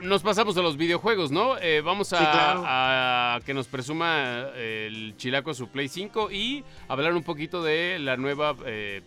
[0.00, 1.58] nos pasamos a los videojuegos, ¿no?
[1.58, 6.45] Eh, vamos a, que nos presuma el Chilaco su Play 5 y
[6.88, 9.02] hablar un poquito de la nueva eh,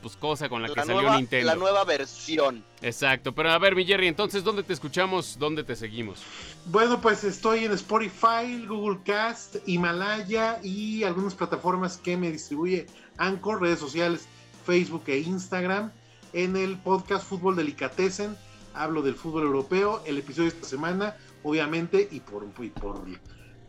[0.00, 1.46] pues, cosa con la, que salió Nintendo.
[1.46, 2.64] La nueva versión.
[2.80, 5.38] Exacto, pero a ver, mi Jerry, entonces, ¿dónde te escuchamos?
[5.38, 6.22] ¿Dónde te seguimos?
[6.66, 12.86] Bueno, pues estoy en Spotify, Google Cast, Himalaya y algunas plataformas que me distribuye
[13.18, 14.26] Anchor, redes sociales,
[14.64, 15.92] Facebook e Instagram.
[16.32, 18.36] En el podcast Fútbol Delicatessen
[18.74, 20.02] hablo del fútbol europeo.
[20.06, 23.04] El episodio de esta semana, obviamente, y por, por,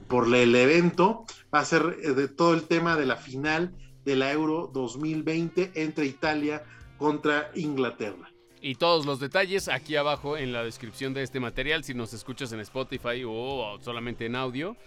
[0.08, 3.74] por el evento, va a ser eh, de todo el tema de la final
[4.06, 6.64] de la Euro 2020 entre Italia
[6.98, 8.30] contra Inglaterra.
[8.62, 12.54] Y todos los detalles aquí abajo en la descripción de este material, si nos escuchas
[12.54, 14.78] en Spotify o solamente en audio.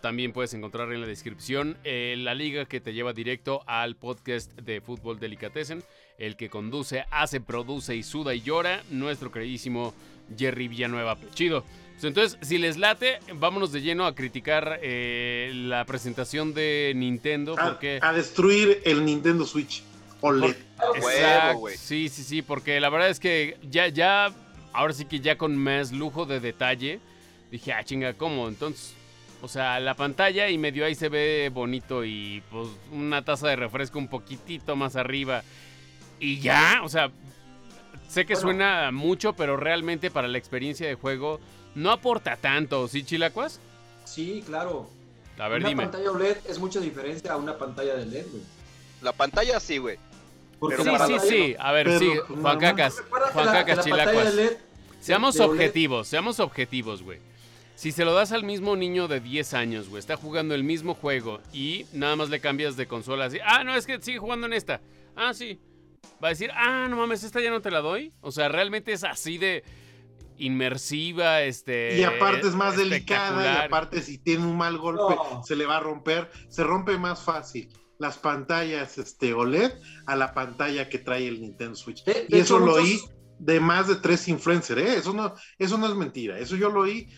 [0.00, 4.52] También puedes encontrar en la descripción eh, la liga que te lleva directo al podcast
[4.52, 5.82] de Fútbol Delicatessen,
[6.18, 9.94] el que conduce, hace, produce y suda y llora, nuestro queridísimo
[10.36, 11.18] Jerry Villanueva.
[11.34, 11.64] Chido.
[11.96, 17.56] Pues entonces, si les late, vámonos de lleno a criticar eh, la presentación de Nintendo.
[17.56, 17.98] Porque...
[18.02, 19.82] A, destruir el Nintendo Switch
[20.20, 20.56] OLED.
[20.94, 21.68] Exacto.
[21.76, 24.32] Sí, sí, sí, porque la verdad es que ya, ya,
[24.72, 27.00] ahora sí que ya con más lujo de detalle,
[27.50, 28.48] dije, ah, chinga, ¿cómo?
[28.48, 28.94] Entonces
[29.42, 33.56] o sea, la pantalla y medio ahí se ve bonito y pues una taza de
[33.56, 35.42] refresco un poquitito más arriba.
[36.18, 37.10] Y ya, o sea,
[38.08, 41.38] sé que suena mucho, pero realmente para la experiencia de juego
[41.76, 43.60] no aporta tanto, ¿sí, Chilacuas?
[44.04, 44.88] Sí, claro.
[45.38, 48.42] A ver, una pantalla OLED es mucha diferencia a una pantalla de LED, güey.
[49.02, 49.98] La pantalla sí, güey.
[50.58, 51.56] Sí, sí, sí.
[51.58, 52.10] A ver, sí,
[52.40, 53.02] Juan Cacas.
[53.32, 54.34] Juan Cacas, Chilacuas.
[55.00, 57.20] Seamos objetivos, seamos objetivos, güey.
[57.74, 60.94] Si se lo das al mismo niño de 10 años, güey, está jugando el mismo
[60.94, 64.46] juego y nada más le cambias de consola así, ah, no, es que sigue jugando
[64.46, 64.80] en esta.
[65.14, 65.60] Ah, sí.
[66.24, 68.14] Va a decir, ah, no mames, esta ya no te la doy.
[68.22, 69.62] O sea, realmente es así de
[70.38, 71.98] inmersiva, este.
[71.98, 75.78] Y aparte es más delicada, y aparte si tiene un mal golpe, se le va
[75.78, 76.30] a romper.
[76.48, 77.68] Se rompe más fácil
[77.98, 79.72] las pantallas este, OLED
[80.06, 82.04] a la pantalla que trae el Nintendo Switch.
[82.28, 83.00] y eso lo oí
[83.38, 84.96] de más de tres influencers, ¿eh?
[84.96, 86.38] Eso no, eso no es mentira.
[86.38, 87.08] Eso yo lo oí.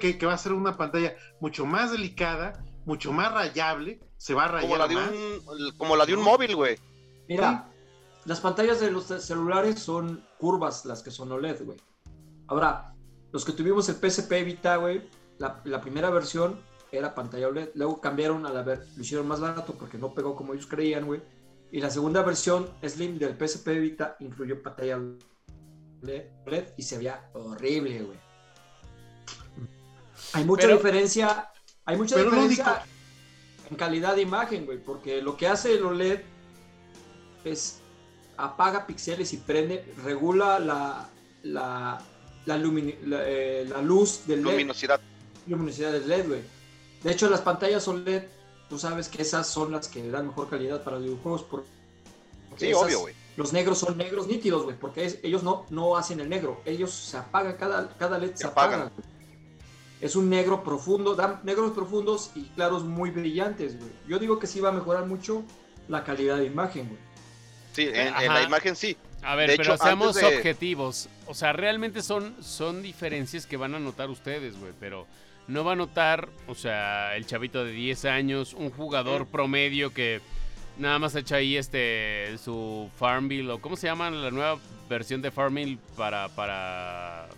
[0.00, 4.00] que, que va a ser una pantalla mucho más delicada, mucho más rayable.
[4.16, 6.78] Se va a rayar como la de Un, como la de un móvil, güey.
[7.28, 7.70] Mira,
[8.24, 11.78] las pantallas de los celulares son curvas, las que son OLED, güey.
[12.48, 12.94] Ahora,
[13.32, 16.60] los que tuvimos el PSP Vita, güey, la, la, primera versión
[16.92, 17.70] era pantalla OLED.
[17.74, 21.06] Luego cambiaron a la ver, lo hicieron más barato porque no pegó como ellos creían,
[21.06, 21.22] güey.
[21.72, 25.00] Y la segunda versión Slim del PSP Vita incluyó pantalla
[26.02, 28.18] OLED y se veía horrible, güey.
[30.32, 31.50] Hay mucha diferencia,
[31.84, 32.84] hay mucha diferencia
[33.70, 36.20] en calidad de imagen, güey, porque lo que hace el OLED
[37.44, 37.80] es
[38.36, 41.08] apaga píxeles y prende, regula la,
[41.42, 42.00] la,
[42.46, 44.50] la, eh, luz del LED.
[44.50, 45.00] Luminosidad.
[45.46, 46.40] Luminosidad del LED, güey.
[47.02, 48.24] De hecho, las pantallas OLED,
[48.68, 51.42] tú sabes que esas son las que dan mejor calidad para los videojuegos.
[51.42, 51.68] Porque
[52.56, 56.28] sí, obvio, güey los negros son negros nítidos, güey, porque ellos no, no hacen el
[56.28, 58.90] negro, ellos se apagan, cada, cada LED se, apaga.
[60.00, 63.90] Es un negro profundo, dan negros profundos y claros muy brillantes, güey.
[64.08, 65.42] Yo digo que sí va a mejorar mucho
[65.88, 67.00] la calidad de imagen, güey.
[67.72, 68.96] Sí, en, la imagen sí.
[69.26, 71.08] A ver, pero seamos objetivos.
[71.26, 75.06] O sea, realmente son, son diferencias que van a notar ustedes, güey, pero
[75.48, 80.20] no va a notar, o sea, el chavito de 10 años, un jugador promedio que
[80.78, 84.58] Nada más hecho ahí este su Farmville o cómo se llama la nueva
[84.90, 87.28] versión de Farmville para para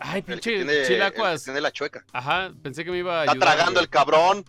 [0.00, 1.44] Ay, pinche chilacuas.
[1.44, 2.04] Tiene la chueca.
[2.12, 4.44] Ajá, pensé que me iba a Está tragando el cabrón.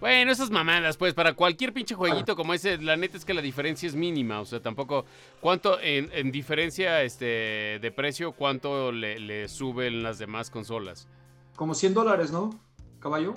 [0.00, 3.42] Bueno, esas mamadas, pues, para cualquier pinche jueguito como ese, la neta es que la
[3.42, 4.40] diferencia es mínima.
[4.40, 5.04] O sea, tampoco.
[5.40, 11.08] ¿Cuánto en, diferencia este, de precio, cuánto le, le suben las demás consolas?
[11.56, 12.50] Como 100 dólares, ¿no?
[13.00, 13.34] Caballo.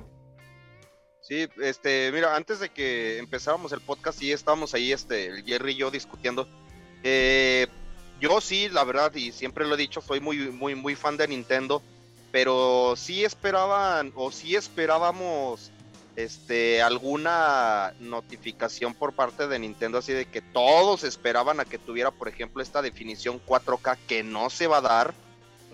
[1.21, 5.73] Sí, este, mira, antes de que empezáramos el podcast, y estábamos ahí, este, el Jerry
[5.73, 6.47] y yo discutiendo.
[7.03, 7.67] Eh,
[8.19, 11.27] yo sí, la verdad, y siempre lo he dicho, soy muy, muy, muy fan de
[11.27, 11.83] Nintendo,
[12.31, 15.71] pero sí esperaban, o sí esperábamos,
[16.23, 22.11] este, alguna notificación por parte de Nintendo, así de que todos esperaban a que tuviera,
[22.11, 25.13] por ejemplo, esta definición 4K que no se va a dar,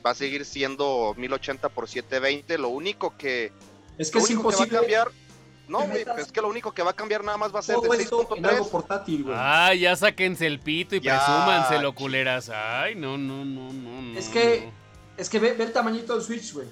[0.06, 3.52] va a seguir siendo 1080 por 720, lo único que
[3.98, 4.78] Es que es imposible.
[4.78, 5.10] cambiar,
[5.68, 7.78] no, güey, es que lo único que va a cambiar nada más va a ser
[7.78, 8.70] de 6.3.
[8.70, 9.36] portátil, güey.
[9.40, 12.52] Ay, ya sáquense el pito y presúmanselo, culeras.
[12.54, 14.20] Ay, no, no, no, no.
[14.20, 14.70] Es que,
[15.18, 16.68] es que ve, ve el tamañito del Switch, güey.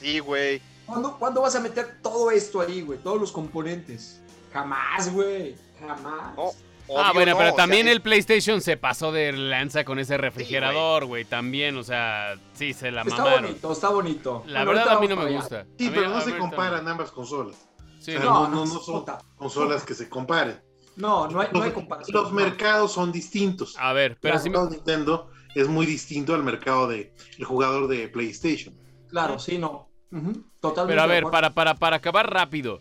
[0.00, 0.60] Sí, güey.
[0.86, 2.98] ¿Cuándo, ¿Cuándo, vas a meter todo esto ahí, güey?
[3.00, 4.22] Todos los componentes.
[4.52, 5.56] Jamás, güey.
[5.80, 6.56] Jamás.
[6.96, 11.24] ah, bueno, pero también el PlayStation se pasó de lanza con ese refrigerador, güey.
[11.24, 13.44] también, o sea, sí, se la está mamaron.
[13.46, 14.44] Está bonito, está bonito.
[14.46, 15.66] La verdad a mí no me gusta.
[15.76, 17.56] Sí, pero no se comparan ambas consolas.
[17.98, 19.04] Sí, no, no, no, son
[19.36, 20.60] consolas que se comparen.
[20.94, 22.22] No, no hay, no hay comparación.
[22.22, 23.74] Los mercados son distintos.
[23.78, 24.58] A ver, pero si me...
[24.70, 27.10] Nintendo es muy distinto al mercado del
[27.44, 28.74] jugador de PlayStation.
[29.08, 29.88] Claro, sí, no.
[30.10, 30.86] Totalmente.
[30.86, 32.80] Pero a ver, para, para, para acabar rápido.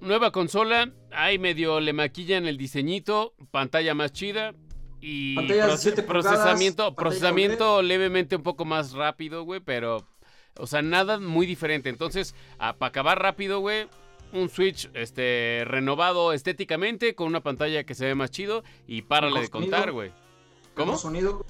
[0.00, 4.54] Nueva consola, ahí medio le maquillan el diseñito, pantalla más chida
[5.00, 5.36] y
[6.06, 10.06] procesamiento, procesamiento levemente un poco más rápido, güey, pero,
[10.56, 11.88] o sea, nada muy diferente.
[11.88, 13.88] Entonces, para acabar rápido, güey,
[14.32, 19.40] un Switch este, renovado estéticamente con una pantalla que se ve más chido y párale
[19.40, 20.12] de contar, güey.
[20.74, 20.96] ¿Cómo?
[20.96, 21.44] Sonido,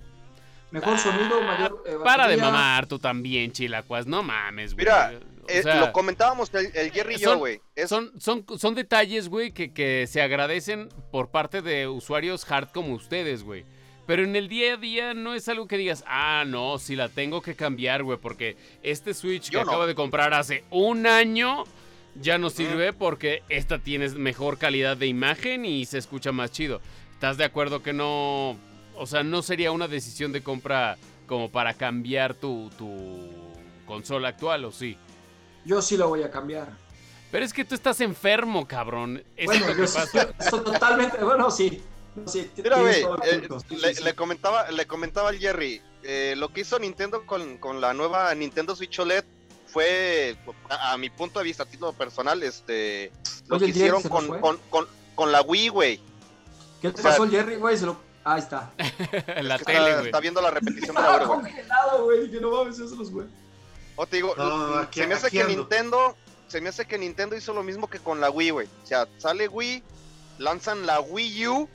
[0.70, 1.82] Mejor sonido, mayor.
[1.86, 4.06] Eh, para de mamar tú también, Chilacuas.
[4.06, 4.84] No mames, güey.
[4.84, 5.12] Mira,
[5.48, 7.60] eh, lo comentábamos el, Jerry y yo, güey.
[7.86, 12.94] Son, son, son detalles, güey, que, que se agradecen por parte de usuarios hard como
[12.94, 13.64] ustedes, güey.
[14.06, 17.10] Pero en el día a día no es algo que digas, ah, no, si la
[17.10, 21.64] tengo que cambiar, güey, porque este Switch que acabo de comprar hace un año
[22.14, 26.80] ya no sirve porque esta tiene mejor calidad de imagen y se escucha más chido.
[27.12, 28.56] ¿Estás de acuerdo que no
[28.99, 30.96] o sea, no sería una decisión de compra
[31.26, 33.28] como para cambiar tu, tu
[33.86, 34.96] consola actual, ¿o sí?
[35.64, 36.68] Yo sí lo voy a cambiar.
[37.30, 39.22] Pero es que tú estás enfermo, cabrón.
[39.44, 40.22] bueno, yo Estoy,
[40.64, 41.82] totalmente, bueno, sí.
[42.57, 43.49] Mira, güey, eh,
[44.03, 48.34] le, comentaba, le comentaba al Jerry, eh, lo que hizo Nintendo con, con, la nueva
[48.34, 49.24] Nintendo Switch OLED
[49.66, 50.36] fue,
[50.68, 53.12] a, mi punto de vista, a título personal, este,
[53.46, 54.59] lo que hicieron con, con,
[55.14, 56.01] con, la Wii, güey.
[56.80, 57.76] ¿Qué te pasó, Jerry, güey?
[57.76, 58.70] Se lo Ahí está.
[59.42, 60.06] la tele, güey.
[60.06, 61.28] Está, viendo la repetición de la güey.
[61.28, 62.30] congelado, güey.
[62.30, 63.26] Que no mames, eso los güey.
[63.96, 64.34] O te digo,
[64.90, 66.14] se me hace que Nintendo,
[66.46, 68.68] se me hace que Nintendo hizo lo mismo que con la Wii, güey.
[68.84, 69.82] O sea, sale Wii,
[70.38, 71.68] lanzan la Wii U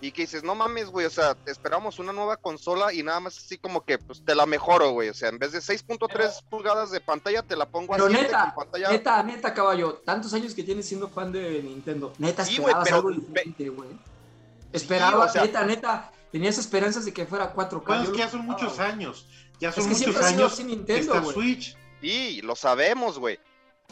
[0.00, 3.36] y que dices, no mames, güey, o sea, esperamos una nueva consola y nada más
[3.36, 5.08] así como que, pues, te la mejoro, güey.
[5.08, 8.90] O sea, en vez de 6.3 pulgadas de pantalla, te la pongo pero neta, pantalla...
[8.90, 13.68] neta, neta, caballo, tantos años que tienes siendo fan de Nintendo, neta, esperabas algo diferente,
[13.68, 13.88] güey.
[14.72, 17.84] Esperaba, neta, neta, tenías esperanzas de que fuera 4K.
[17.86, 19.26] Bueno, es que ya son muchos años.
[19.60, 21.76] Ya son muchos años sin Nintendo, Switch.
[22.00, 23.38] Sí, lo sabemos, güey.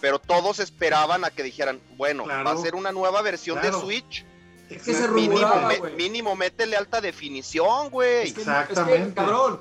[0.00, 4.24] Pero todos esperaban a que dijeran, bueno, va a ser una nueva versión de Switch.
[4.68, 8.28] Es que se rumoraba, mínimo, mínimo, métele alta definición, güey.
[8.28, 9.02] Exactamente.
[9.02, 9.60] Es que, cabrón,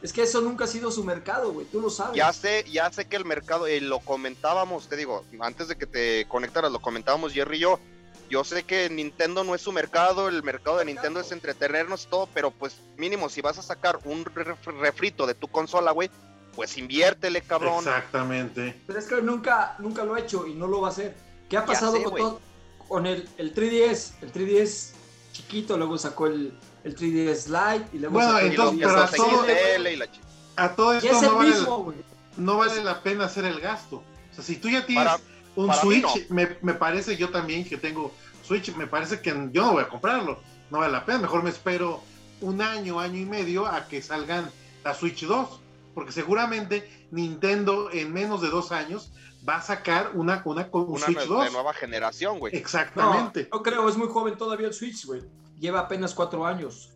[0.00, 1.66] es que eso nunca ha sido su mercado, güey.
[1.66, 2.16] Tú lo sabes.
[2.16, 5.86] Ya sé, ya sé que el mercado, eh, lo comentábamos, te digo, antes de que
[5.86, 7.80] te conectaras, lo comentábamos Jerry y yo
[8.28, 12.08] yo sé que Nintendo no es su mercado, el mercado de Nintendo es entretenernos y
[12.08, 16.10] todo, pero pues mínimo si vas a sacar un refrito de tu consola, güey,
[16.54, 17.78] pues inviértele, cabrón.
[17.78, 18.80] Exactamente.
[18.86, 21.14] Pero es que nunca, nunca lo ha hecho y no lo va a hacer.
[21.48, 22.40] ¿Qué ha pasado con, todo,
[22.86, 24.12] con el, el 3DS?
[24.22, 24.92] El 3DS
[25.32, 26.52] chiquito, luego sacó el,
[26.84, 29.44] el 3DS Lite y luego bueno, sacó entonces, pero a todo,
[30.56, 31.54] a todo esto no, vale,
[32.36, 34.02] no vale la pena hacer el gasto.
[34.30, 35.12] O sea, si tú ya tienes
[35.58, 39.72] un Switch, me, me, parece, yo también que tengo Switch, me parece que yo no
[39.72, 40.40] voy a comprarlo,
[40.70, 42.00] no vale la pena, mejor me espero
[42.40, 44.48] un año, año y medio a que salgan
[44.84, 45.60] la Switch 2,
[45.94, 49.12] porque seguramente Nintendo en menos de dos años
[49.46, 51.44] va a sacar una, una, una Switch 2.
[51.46, 52.54] De nueva generación, güey.
[52.54, 53.48] Exactamente.
[53.52, 55.22] No, creo, es muy joven todavía el Switch, güey.
[55.58, 56.92] Lleva apenas cuatro años.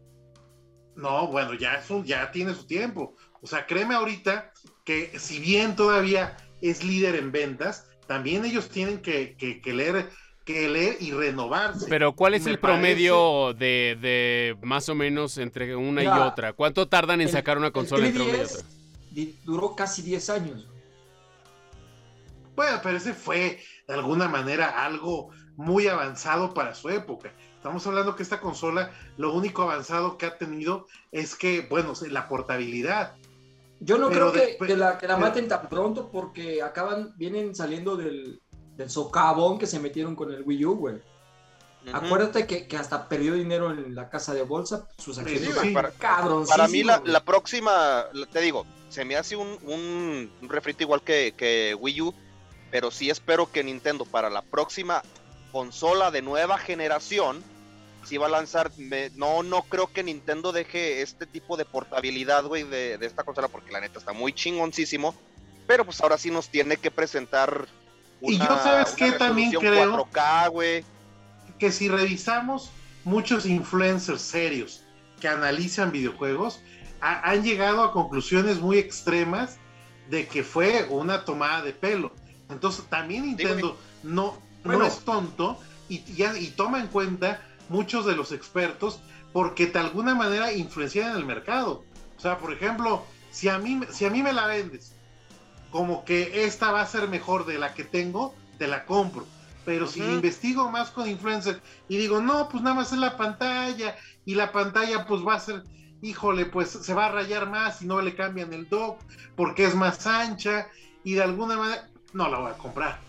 [0.95, 3.17] No, bueno, ya, eso, ya tiene su tiempo.
[3.41, 4.53] O sea, créeme ahorita
[4.85, 10.11] que si bien todavía es líder en ventas, también ellos tienen que, leer
[10.45, 11.87] que leer y renovarse.
[11.89, 16.53] Pero ¿cuál es el promedio de, más o menos entre una y otra?
[16.53, 18.63] ¿Cuánto tardan en sacar una consola entre una y otra?
[19.45, 20.69] Duró casi 10 años.
[22.55, 27.33] Bueno, pero ese fue de alguna manera algo muy avanzado para su época.
[27.57, 32.29] Estamos hablando que esta consola, lo único avanzado que ha tenido es que, bueno, la
[32.29, 33.15] portabilidad.
[33.85, 38.41] Yo no creo que, la, que la maten tan pronto porque acaban, vienen saliendo del,
[38.77, 41.01] del socavón que se metieron con el Wii U, güey.
[41.93, 45.75] Acuérdate que, que, hasta perdió dinero en la casa de bolsa, sus acciones.
[45.75, 51.03] para, para, mí la, la, próxima, te digo, se me hace un, un, refrito igual
[51.03, 52.15] que, que Wii U,
[52.71, 55.03] pero sí espero que Nintendo para la próxima
[55.51, 57.43] consola de nueva generación
[58.05, 58.71] si va a lanzar.
[59.17, 63.73] no, no creo que Nintendo deje este tipo de portabilidad, güey, de, esta consola, porque
[63.73, 65.15] la neta está muy chingoncísimo.
[65.67, 67.67] pero pues ahora sí nos tiene que presentar
[68.21, 70.85] una, y yo sabes que también creo 4K,
[71.59, 72.71] que si revisamos
[73.05, 74.83] muchos influencers serios
[75.21, 76.61] que analizan videojuegos
[77.01, 79.59] han llegado a conclusiones muy extremas
[80.09, 82.13] de que fue una tomada de pelo.
[82.49, 87.41] Entonces también Nintendo no, no es tonto y, y toma en cuenta
[87.73, 89.01] muchos de los expertos
[89.33, 91.85] porque de alguna manera influencian en el mercado.
[92.17, 94.95] O sea, por ejemplo, si a mí, si a mí me la vendes
[95.71, 99.27] como que esta va a ser mejor de la que tengo, te la compro.
[99.65, 103.97] Pero si investigo más con influencers y digo, no, pues nada más es la pantalla
[104.27, 105.63] y la pantalla pues va a ser,
[106.03, 109.01] híjole, pues se va a rayar más y no le cambian el dock
[109.35, 110.69] porque es más ancha
[111.05, 113.01] y de alguna manera no la voy a comprar.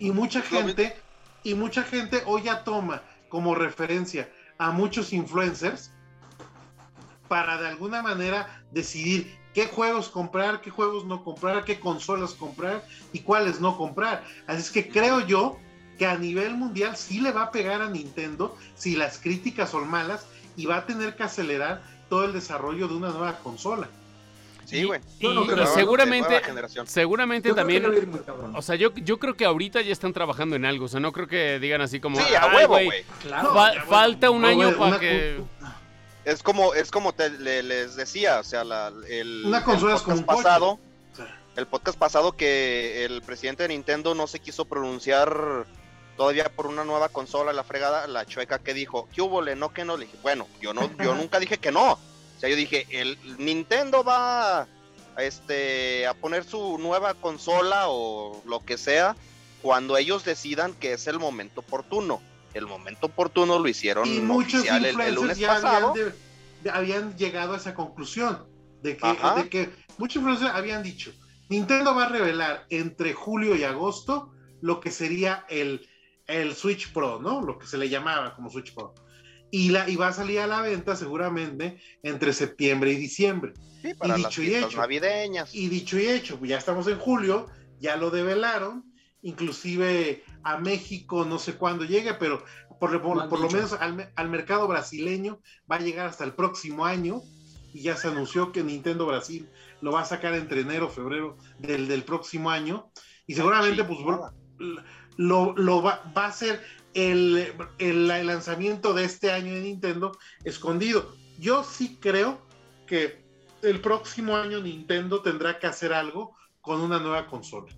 [0.00, 0.96] y mucha gente,
[1.44, 3.02] y mucha gente hoy ya toma
[3.34, 5.90] como referencia a muchos influencers
[7.26, 12.86] para de alguna manera decidir qué juegos comprar, qué juegos no comprar, qué consolas comprar
[13.12, 14.22] y cuáles no comprar.
[14.46, 15.58] Así es que creo yo
[15.98, 19.90] que a nivel mundial sí le va a pegar a Nintendo si las críticas son
[19.90, 23.88] malas y va a tener que acelerar todo el desarrollo de una nueva consola.
[24.64, 25.00] Sí, güey.
[25.74, 26.40] seguramente,
[26.86, 27.84] seguramente también.
[28.54, 30.86] O sea, yo, yo creo que ahorita ya están trabajando en algo.
[30.86, 32.20] O sea, no creo que digan así como.
[32.20, 33.04] Sí, a huevo, güey.
[33.88, 35.40] falta un año para que.
[36.24, 40.78] Es como, es como te, les decía, o sea, la, el, Una consola podcast pasado,
[41.54, 45.66] el podcast pasado que el presidente de Nintendo no se quiso pronunciar
[46.16, 49.42] todavía por una nueva consola, la fregada, la chueca que dijo, ¿qué hubo?
[49.42, 51.98] Le no que no, le dije, bueno, yo no, yo nunca dije que no,
[52.36, 54.66] o sea, yo dije, el Nintendo va a,
[55.18, 59.16] este, a poner su nueva consola o lo que sea
[59.62, 62.20] cuando ellos decidan que es el momento oportuno
[62.52, 65.92] el momento oportuno lo hicieron y muchos influencers ya
[66.72, 68.46] Habían, llegado a esa conclusión
[68.82, 69.06] de que,
[69.36, 71.12] de que muchos influencers habían dicho
[71.48, 75.86] Nintendo va a revelar entre julio y agosto lo que sería el,
[76.26, 77.42] el Switch Pro, ¿no?
[77.42, 78.94] Lo que se le llamaba como Switch Pro.
[79.50, 83.54] Y, la, y va a salir a la venta seguramente entre septiembre y diciembre.
[83.82, 85.54] Sí, para y dicho y hecho, navideñas.
[85.54, 87.46] Y dicho y hecho, pues ya estamos en julio,
[87.78, 88.84] ya lo develaron,
[89.22, 92.44] inclusive a México, no sé cuándo llegue, pero
[92.78, 92.92] por,
[93.40, 95.40] lo menos al, mercado brasileño
[95.70, 97.22] va a llegar hasta el próximo año
[97.72, 99.48] y ya se anunció que Nintendo Brasil
[99.80, 102.90] lo va a sacar entre enero, febrero del, del próximo año
[103.26, 103.98] y seguramente pues
[105.16, 106.62] lo, lo va, va, a ser
[106.94, 111.14] el, el, lanzamiento de este año de Nintendo escondido.
[111.38, 112.40] Yo sí creo
[112.86, 113.24] que
[113.62, 117.72] el próximo año Nintendo tendrá que hacer algo con una nueva consola.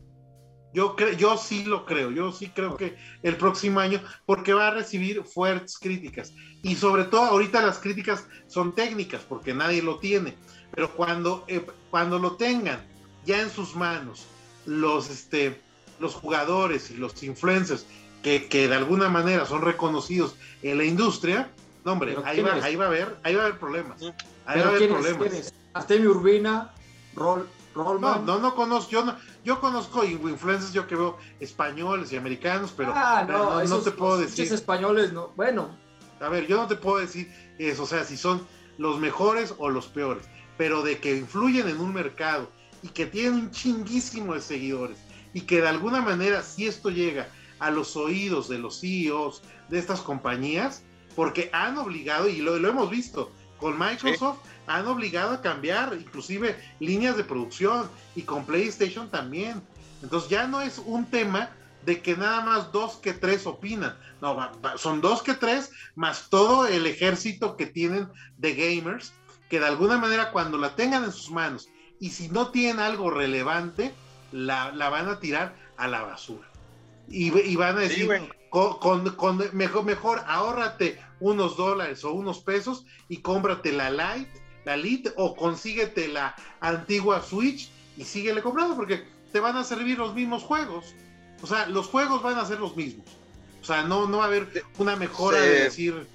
[0.74, 4.72] Yo, yo sí lo creo, yo sí creo que el próximo año, porque va a
[4.72, 6.34] recibir fuertes críticas.
[6.62, 10.34] Y sobre todo ahorita las críticas son técnicas, porque nadie lo tiene.
[10.72, 12.86] Pero cuando, eh, cuando lo tengan
[13.24, 14.26] ya en sus manos
[14.66, 15.60] los, este,
[15.98, 17.86] los jugadores y los influencers
[18.26, 21.48] que, que de alguna manera son reconocidos en la industria,
[21.84, 24.02] no hombre, ahí va, ahí va, a haber, ahí va a haber problemas.
[24.46, 25.54] Ahí va a haber problemas.
[25.72, 26.72] Artemio Urbina,
[27.14, 32.16] Rol, no, no, no conozco, yo, no, yo conozco influencers, yo que veo españoles y
[32.16, 34.52] americanos, pero ah, no, no, te puedo decir.
[34.52, 35.76] españoles, no, bueno.
[36.18, 38.44] A ver, yo no te puedo decir eso, o sea, si son
[38.76, 40.24] los mejores o los peores,
[40.56, 42.50] pero de que influyen en un mercado
[42.82, 44.98] y que tienen un chinguísimo de seguidores
[45.32, 49.78] y que de alguna manera si esto llega a los oídos de los CEOs de
[49.78, 50.82] estas compañías,
[51.14, 56.56] porque han obligado, y lo, lo hemos visto con Microsoft, han obligado a cambiar inclusive
[56.80, 59.62] líneas de producción y con PlayStation también.
[60.02, 61.50] Entonces ya no es un tema
[61.84, 63.96] de que nada más dos que tres opinan.
[64.20, 69.12] No, son dos que tres más todo el ejército que tienen de gamers
[69.48, 71.68] que de alguna manera cuando la tengan en sus manos
[72.00, 73.94] y si no tienen algo relevante,
[74.32, 76.48] la, van a tirar a la basura.
[77.08, 78.08] Y, van a decir,
[78.50, 79.04] con,
[79.52, 85.34] mejor, mejor ahórrate unos dólares o unos pesos y cómprate la Lite la Lite o
[85.34, 90.94] consíguete la antigua Switch y síguele comprando porque te van a servir los mismos juegos.
[91.40, 93.06] O sea, los juegos van a ser los mismos.
[93.62, 96.06] O sea, no, no va a haber una mejora de decir,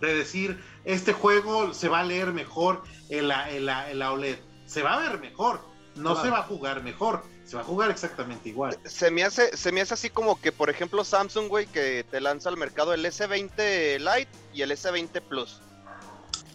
[0.00, 4.38] de decir, este juego se va a leer mejor en la, en la, OLED.
[4.66, 5.60] Se va a ver mejor,
[5.96, 8.78] no se va a jugar mejor, se va a jugar exactamente igual.
[8.84, 12.20] Se me hace, se me hace así como que, por ejemplo, Samsung, güey, que te
[12.20, 15.62] lanza al mercado el S20 Lite y el S20 Plus.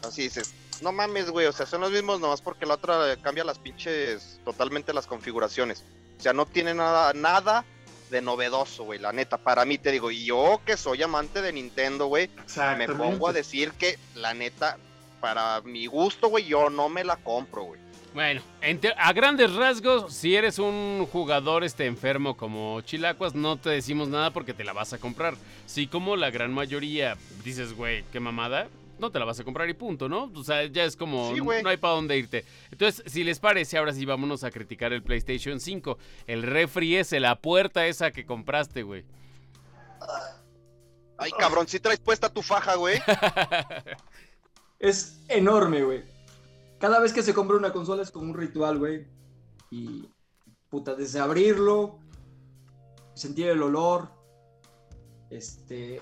[0.03, 3.43] Así dices, no mames, güey, o sea, son los mismos nomás porque la otra cambia
[3.43, 5.83] las pinches, totalmente las configuraciones.
[6.19, 7.65] O sea, no tiene nada, nada
[8.11, 9.39] de novedoso, güey, la neta.
[9.39, 12.29] Para mí te digo, y yo que soy amante de Nintendo, güey,
[12.77, 14.77] me pongo a decir que la neta,
[15.19, 17.81] para mi gusto, güey, yo no me la compro, güey.
[18.13, 18.41] Bueno,
[18.97, 24.31] a grandes rasgos, si eres un jugador este enfermo como Chilacuas, no te decimos nada
[24.31, 25.33] porque te la vas a comprar.
[25.65, 28.67] Si como la gran mayoría dices, güey, qué mamada,
[28.99, 30.31] no te la vas a comprar y punto, ¿no?
[30.35, 32.45] O sea, ya es como, no hay para dónde irte.
[32.71, 35.97] Entonces, si les parece, ahora sí vámonos a criticar el PlayStation 5.
[36.27, 39.05] El refri ese, la puerta esa que compraste, güey.
[41.17, 43.01] Ay, cabrón, si traes puesta tu faja, güey.
[44.79, 46.12] es enorme, güey.
[46.83, 49.07] Cada vez que se compra una consola es como un ritual, güey.
[49.71, 50.09] Y,
[50.69, 51.97] puta, desde abrirlo,
[53.13, 54.09] sentir el olor,
[55.29, 56.01] este.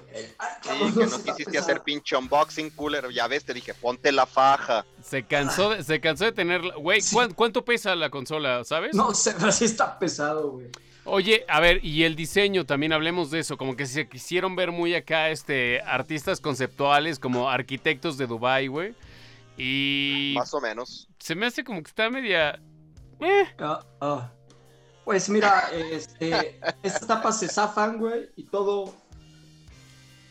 [0.63, 3.11] sí, que no quisiste hacer pinche unboxing, cooler.
[3.13, 4.83] Ya ves, te dije, ponte la faja.
[5.03, 6.63] Se cansó de, se cansó de tener.
[6.79, 7.01] Güey,
[7.35, 8.95] ¿cuánto, pesa la consola, sabes?
[8.95, 10.69] No sé, así está pesado, güey.
[11.05, 14.71] Oye, a ver, y el diseño, también hablemos de eso, como que se quisieron ver
[14.71, 18.95] muy acá, este, artistas conceptuales, como arquitectos de Dubai, güey.
[19.61, 20.33] Y.
[20.35, 21.07] Más o menos.
[21.19, 22.59] Se me hace como que está media.
[23.19, 23.45] Eh.
[23.59, 24.31] Ah, ah.
[25.05, 28.95] Pues mira, este, estas tapas se zafan, güey, y todo.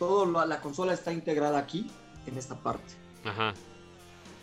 [0.00, 1.88] Todo la, consola está integrada aquí,
[2.26, 2.94] en esta parte.
[3.24, 3.54] Ajá.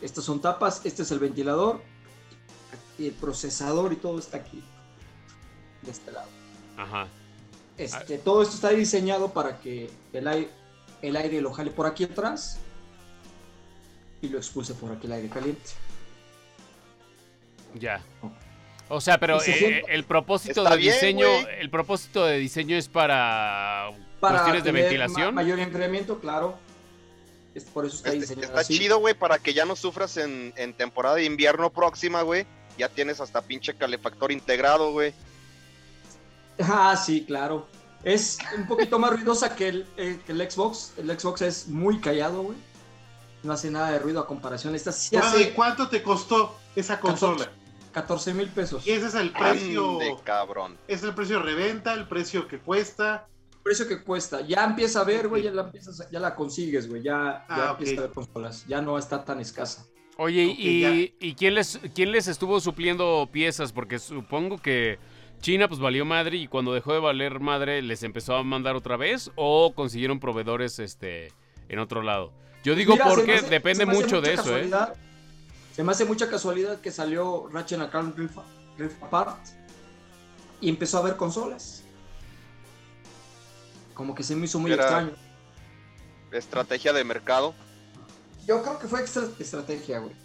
[0.02, 1.82] Estas son tapas, este es el ventilador,
[3.00, 4.64] y el procesador y todo está aquí,
[5.82, 6.30] de este lado.
[6.78, 7.08] Ajá.
[7.78, 10.52] Este, todo esto está diseñado para que el aire,
[11.02, 12.60] el aire lo jale por aquí atrás
[14.22, 15.72] y lo expulse por aquí el aire caliente.
[17.76, 18.02] Ya.
[18.90, 21.28] O sea, pero eh, el propósito de diseño,
[21.60, 23.90] el propósito de diseño es para,
[24.20, 25.36] para cuestiones de ventilación.
[25.36, 26.58] mayor incremento, claro.
[27.54, 31.16] Es por eso está este, Está chido, güey, para que ya no sufras en, temporada
[31.16, 32.46] de invierno próxima, güey.
[32.78, 35.14] Ya tienes hasta pinche calefactor integrado, güey.
[36.60, 37.68] Ah, sí, claro.
[38.04, 40.94] Es un poquito más ruidosa que el, eh, que el Xbox.
[40.98, 42.58] El Xbox es muy callado, güey
[43.48, 44.76] no hace nada de ruido a comparación.
[44.76, 45.54] Esta sí hace...
[45.54, 47.50] ¿Cuánto te costó esa consola?
[47.92, 48.86] 14 mil pesos.
[48.86, 49.98] Y ese es el precio.
[49.98, 50.78] De cabrón.
[50.88, 53.28] Es el precio de reventa, el precio que cuesta.
[53.54, 54.42] El precio que cuesta.
[54.42, 55.72] Ya empieza a ver, güey, ya la,
[56.12, 57.02] ya la consigues, güey.
[57.02, 58.66] Ya, ya ah, empieza a ver consolas.
[58.68, 59.88] Ya no está tan escasa.
[60.18, 63.72] Oye, y, ¿y quién, les, quién les estuvo supliendo piezas?
[63.72, 65.00] Porque supongo que
[65.42, 68.98] China pues valió madre y cuando dejó de valer madre les empezó a mandar otra
[68.98, 71.32] vez o consiguieron proveedores este
[71.70, 72.34] en otro lado.
[72.64, 74.70] Yo digo porque depende mucho de eso, ¿eh?
[75.76, 78.38] Se me hace mucha casualidad que salió Ratchet Clank Rift,
[78.80, 79.46] Rift Apart
[80.60, 81.84] y empezó a ver consolas.
[83.94, 85.12] Como que se me hizo muy extraño.
[86.32, 87.54] ¿Estrategia de mercado?
[88.48, 90.16] Yo creo que fue extra estrategia, güey.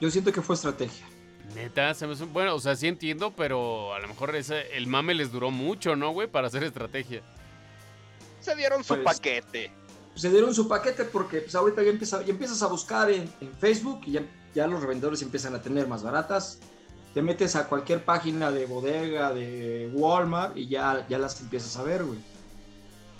[0.00, 1.06] Yo siento que fue estrategia.
[1.54, 5.14] Neta, se me bueno, o sea, sí entiendo, pero a lo mejor ese, el mame
[5.14, 6.26] les duró mucho, ¿no, güey?
[6.26, 7.22] Para hacer estrategia.
[8.40, 9.70] Se dieron su pues, paquete
[10.16, 14.00] se dieron su paquete porque pues ahorita ya, empieza, ya empiezas a buscar en, Facebook
[14.06, 14.22] y ya,
[14.54, 16.58] ya, los revendedores empiezan a tener más baratas.
[17.12, 21.82] Te metes a cualquier página de bodega, de Walmart y ya, ya las empiezas a
[21.82, 22.18] ver, güey.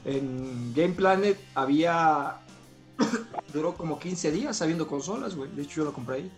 [0.04, 2.38] En Game Planet había...
[3.52, 5.50] duró como 15 días habiendo consolas, güey.
[5.50, 6.30] De hecho yo lo compré ahí.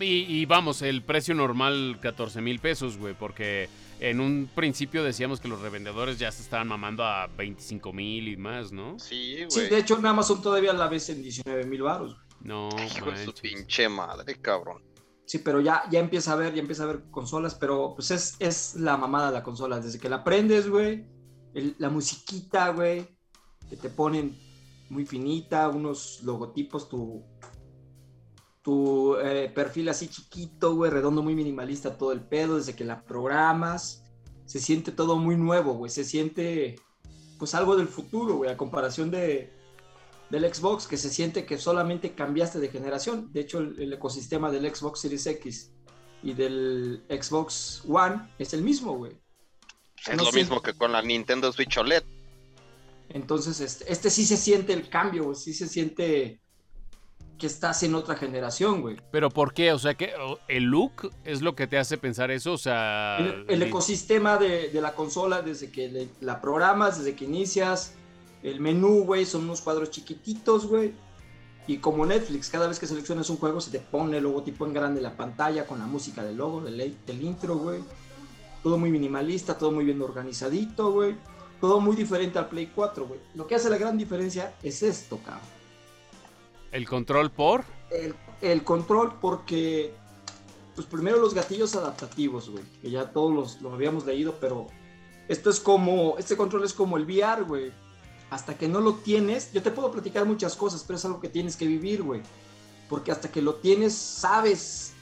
[0.00, 3.68] Y, y vamos, el precio normal 14 mil pesos, güey, porque
[4.02, 8.36] en un principio decíamos que los revendedores ya se estaban mamando a 25 mil y
[8.36, 8.98] más, ¿no?
[8.98, 9.50] Sí, güey.
[9.50, 12.16] Sí, de hecho en Amazon todavía la ves en 19 mil baros.
[12.40, 14.82] No, Hijo de su pinche madre, cabrón.
[15.24, 18.34] Sí, pero ya, ya empieza a ver, ya empieza a ver consolas, pero pues es,
[18.40, 19.78] es la mamada de la consola.
[19.78, 21.06] Desde que la prendes, güey,
[21.78, 23.06] la musiquita, güey,
[23.70, 24.36] que te ponen
[24.90, 27.22] muy finita, unos logotipos, tu,
[28.62, 33.04] tu eh, perfil así chiquito, güey, redondo, muy minimalista, todo el pedo, desde que la
[33.04, 34.04] programas,
[34.46, 36.76] se siente todo muy nuevo, güey, se siente
[37.38, 39.52] pues algo del futuro, güey, a comparación de,
[40.30, 43.32] del Xbox, que se siente que solamente cambiaste de generación.
[43.32, 45.72] De hecho, el, ecosistema del Xbox Series X
[46.22, 49.12] y del Xbox One es el mismo, güey.
[50.06, 52.04] Es lo mismo que con la Nintendo Switch OLED.
[53.08, 56.41] Entonces, este, este sí se siente el cambio, güey, sí se siente
[57.38, 58.96] que estás en otra generación, güey.
[59.10, 59.72] ¿Pero por qué?
[59.72, 60.12] O sea, que
[60.48, 63.18] el look es lo que te hace pensar eso, o sea...
[63.48, 67.94] El, ecosistema de, la consola, desde que la programas, desde que inicias,
[68.42, 70.92] el menú, güey, son unos cuadros chiquititos, güey.
[71.66, 74.72] Y como Netflix, cada vez que seleccionas un juego se te pone el logotipo en
[74.72, 77.82] grande en la pantalla con la música del logo, del, del intro, güey.
[78.62, 81.16] Todo muy minimalista, todo muy bien organizadito, güey.
[81.60, 83.20] Todo muy diferente al Play 4, güey.
[83.34, 85.61] Lo que hace la gran diferencia es esto, cabrón
[86.72, 87.64] ¿El control por?
[88.40, 89.94] El, control porque,
[90.74, 94.66] pues primero los gatillos adaptativos, güey, que ya todos los, los habíamos leído, pero
[95.28, 97.72] esto es como, este control es como el VR, güey.
[98.30, 101.28] Hasta que no lo tienes, yo te puedo platicar muchas cosas, pero es algo que
[101.28, 102.22] tienes que vivir, güey.
[102.88, 104.94] Porque hasta que lo tienes, sabes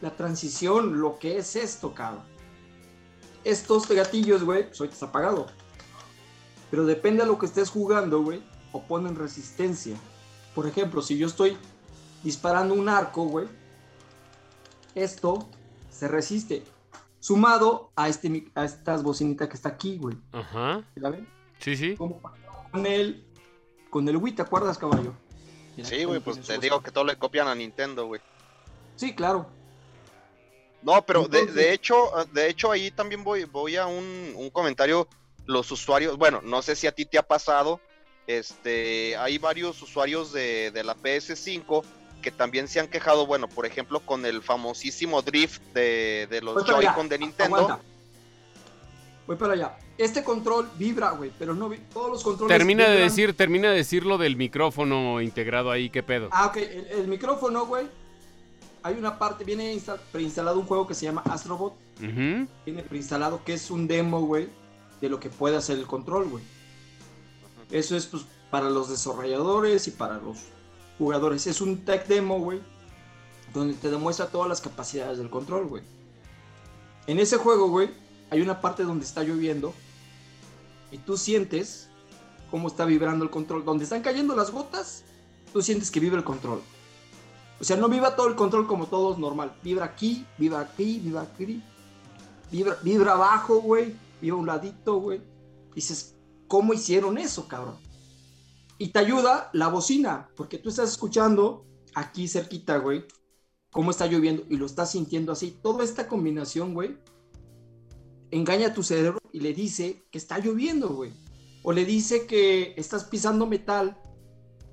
[0.00, 2.22] la transición, lo que es esto, cabrón.
[3.42, 5.46] Estos gatillos, güey, pues está apagado.
[6.70, 8.42] Pero depende de lo que estés jugando, güey,
[8.72, 9.96] o ponen resistencia.
[10.60, 11.56] Por ejemplo, si yo estoy
[12.22, 13.48] disparando un arco, güey,
[14.94, 15.48] esto
[15.90, 16.62] se resiste.
[17.18, 20.18] Sumado a, este, a estas bocinitas que está aquí, güey.
[20.32, 20.84] Ajá.
[20.96, 21.26] ¿La ven?
[21.60, 21.96] Sí, sí.
[21.96, 23.24] con el,
[23.88, 25.14] con el Wii, ¿te acuerdas, caballo?
[25.82, 28.20] Sí, güey, pues te digo que todo le copian a Nintendo, güey.
[28.96, 29.48] Sí, claro.
[30.82, 35.08] No, pero de, hecho, de hecho ahí también voy, voy a un, un, comentario.
[35.46, 37.80] Los usuarios, bueno, no sé si a ti te ha pasado.
[38.38, 41.82] Este, hay varios usuarios de, de la PS5
[42.22, 46.64] que también se han quejado, bueno, por ejemplo, con el famosísimo drift de, de los
[46.64, 47.80] Joy-Con de Nintendo.
[49.26, 49.78] Voy para allá.
[49.98, 52.56] Este control vibra, güey, pero no todos los controles.
[52.56, 56.28] Termina de decir, termina de decir lo del micrófono integrado ahí, qué pedo.
[56.30, 57.86] Ah, ok, el, micrófono, güey.
[58.84, 59.76] Hay una parte, viene
[60.12, 61.74] preinstalado un juego que se llama Astrobot.
[61.98, 64.48] Viene preinstalado que es un demo, güey,
[65.00, 66.44] de lo que puede hacer el control, güey.
[67.70, 70.38] Eso es pues para los desarrolladores y para los
[70.98, 71.46] jugadores.
[71.46, 72.60] Es un tech demo, güey,
[73.54, 75.82] donde te demuestra todas las capacidades del control, güey.
[77.06, 77.90] En ese juego, güey,
[78.30, 79.72] hay una parte donde está lloviendo
[80.92, 81.88] y tú sientes
[82.50, 83.64] cómo está vibrando el control.
[83.64, 85.04] Donde están cayendo las gotas,
[85.52, 86.60] tú sientes que vibra el control.
[87.60, 89.52] O sea, no vibra todo el control como todos normal.
[89.62, 91.62] Vibra aquí, vibra aquí, vibra aquí.
[92.50, 93.94] Vibra, vibra abajo, güey.
[94.20, 95.20] Vibra un ladito, güey.
[95.74, 96.14] Dices,
[96.50, 97.76] ¿cómo hicieron eso, cabrón?
[98.76, 103.04] Y te ayuda la bocina, porque tú estás escuchando aquí cerquita, güey,
[103.70, 105.56] cómo está lloviendo y lo estás sintiendo así.
[105.62, 106.98] Toda esta combinación, güey,
[108.32, 111.12] engaña a tu cerebro y le dice que está lloviendo, güey.
[111.62, 113.96] O le dice que estás pisando metal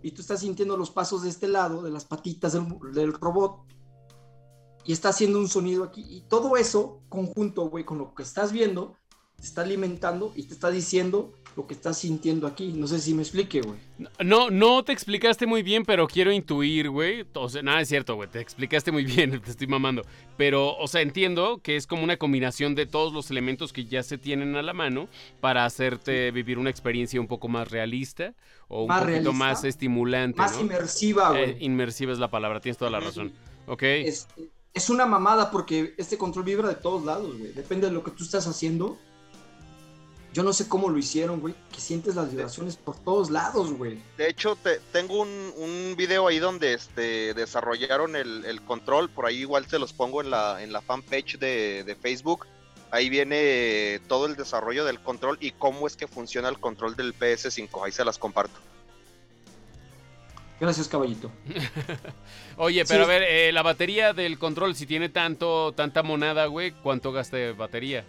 [0.01, 3.67] y tú estás sintiendo los pasos de este lado, de las patitas del, del robot,
[4.83, 6.03] y está haciendo un sonido aquí.
[6.09, 8.95] Y todo eso, conjunto, güey, con lo que estás viendo,
[9.37, 12.71] te está alimentando y te está diciendo lo que estás sintiendo aquí.
[12.73, 13.79] No sé si me explique, güey.
[14.19, 17.25] No, no te explicaste muy bien, pero quiero intuir, güey.
[17.33, 18.29] O sea, nada es cierto, güey.
[18.29, 20.03] Te explicaste muy bien, te estoy mamando.
[20.37, 24.03] Pero, o sea, entiendo que es como una combinación de todos los elementos que ya
[24.03, 25.07] se tienen a la mano
[25.39, 28.33] para hacerte vivir una experiencia un poco más realista
[28.67, 30.37] o un poquito más estimulante.
[30.37, 31.51] Más inmersiva, güey.
[31.51, 33.33] Eh, inmersiva es la palabra, tienes toda la razón.
[33.67, 33.83] Ok.
[33.83, 34.27] Es,
[34.73, 37.51] es una mamada porque este control vibra de todos lados, güey.
[37.53, 38.97] Depende de lo que tú estás haciendo
[40.37, 43.97] yo no sé cómo lo hicieron, güey, que sientes las vibraciones por todos lados, güey.
[44.17, 49.37] De hecho, te, tengo un, un, video ahí donde este, desarrollaron el, control, por ahí
[49.37, 52.45] igual se los pongo en la, en la fanpage de, de Facebook.
[52.91, 57.17] Ahí viene todo el desarrollo del control y cómo es que funciona el control del
[57.17, 57.83] PS5.
[57.83, 58.59] Ahí se las comparto.
[60.59, 61.31] Gracias, caballito.
[62.57, 66.73] Oye, pero a ver, eh, la batería del control, si tiene tanto, tanta monada, güey,
[66.73, 68.05] ¿cuánto gasta de batería?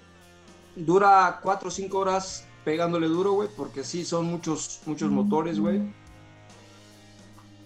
[0.76, 5.80] Dura 4 o 5 horas pegándole duro, güey, porque sí, son muchos, muchos motores, güey.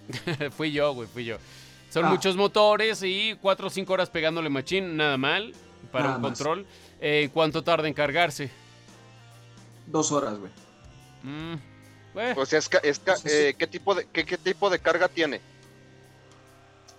[0.57, 1.39] fui yo, güey, fui yo.
[1.91, 2.11] Son ah.
[2.11, 5.55] muchos motores y 4 o 5 horas pegándole machín, nada mal,
[5.91, 6.67] para un control.
[7.01, 8.51] Eh, ¿Cuánto tarda en cargarse?
[9.87, 10.53] Dos horas, güey.
[11.23, 11.55] Mm,
[12.37, 12.71] o sea, es,
[13.25, 15.41] eh, ¿qué, tipo de, qué, tipo de carga tiene?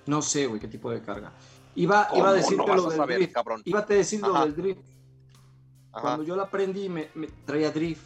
[0.05, 1.31] No sé, güey, qué tipo de carga.
[1.75, 3.37] Iba, iba a decirte lo del drift.
[3.65, 4.81] Iba a decir lo del drift.
[6.01, 7.07] Cuando yo la aprendí me,
[7.45, 8.01] traía drift.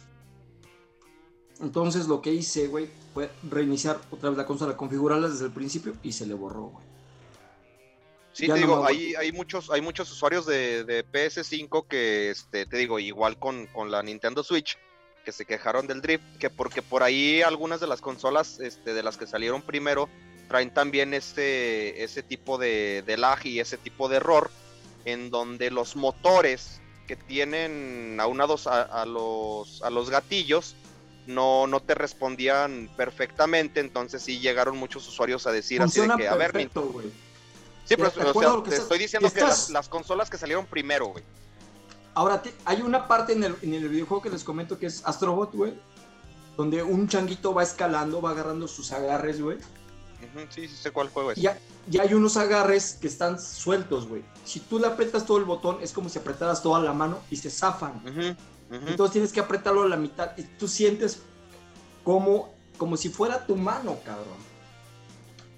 [1.60, 5.94] Entonces lo que hice, güey, fue reiniciar otra vez la consola, configurarla desde el principio
[6.02, 6.86] y se le borró, güey.
[8.32, 13.00] Sí, te digo, hay, hay, muchos, hay muchos usuarios de, PS5 que, este, te digo,
[13.00, 14.78] igual con, la Nintendo Switch,
[15.24, 19.02] que se quejaron del drift, que porque por ahí algunas de las consolas este, de
[19.02, 20.08] las que salieron primero
[20.46, 24.52] traen también este, ese tipo de, de lag y ese tipo de error,
[25.04, 30.76] en donde los motores que tienen aunados a, a, los, a los gatillos
[31.26, 36.28] no, no te respondían perfectamente, entonces sí llegaron muchos usuarios a decir así de que,
[36.28, 36.70] a ver,
[37.84, 41.24] Sí, pero te estoy diciendo que las, consolas que salieron primero, güey.
[42.12, 45.54] Ahora, hay una parte en el, en el videojuego que les comento que es Astrobot,
[45.54, 45.72] güey,
[46.56, 49.56] donde un changuito va escalando, va agarrando sus agarres, güey,
[50.50, 51.38] sí, sí sé cuál juego es.
[51.38, 51.58] Ya,
[51.88, 54.22] ya hay unos agarres que están sueltos, güey.
[54.44, 57.36] Si tú le aprietas todo el botón, es como si apretaras toda la mano y
[57.36, 58.02] se zafan.
[58.70, 61.20] Entonces tienes que apretarlo a la mitad y tú sientes
[62.04, 64.38] como, como si fuera tu mano, cabrón.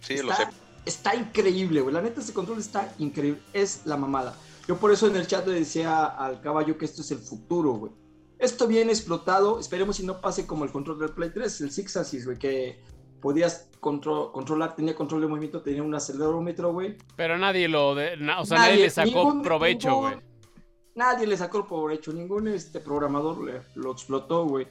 [0.01, 0.49] Sí, lo sé.
[0.85, 1.95] Está increíble, güey.
[1.95, 3.43] La neta, ese control está increíble.
[3.53, 4.35] Es la mamada.
[4.67, 7.73] Yo por eso en el chat le decía al caballo que esto es el futuro,
[7.73, 7.93] güey.
[8.39, 9.61] Esto bien explotado.
[9.61, 12.81] Esperemos si no pase como el control del Play 3, el Six Axis, güey, que
[13.21, 16.97] podías controlar, tenía control de movimiento, tenía un acelerómetro, güey.
[17.17, 20.15] Pero nadie lo, de, o sea, nadie, le sacó provecho, güey.
[20.95, 24.67] Nadie le sacó provecho, ningún este programador le, lo explotó, güey.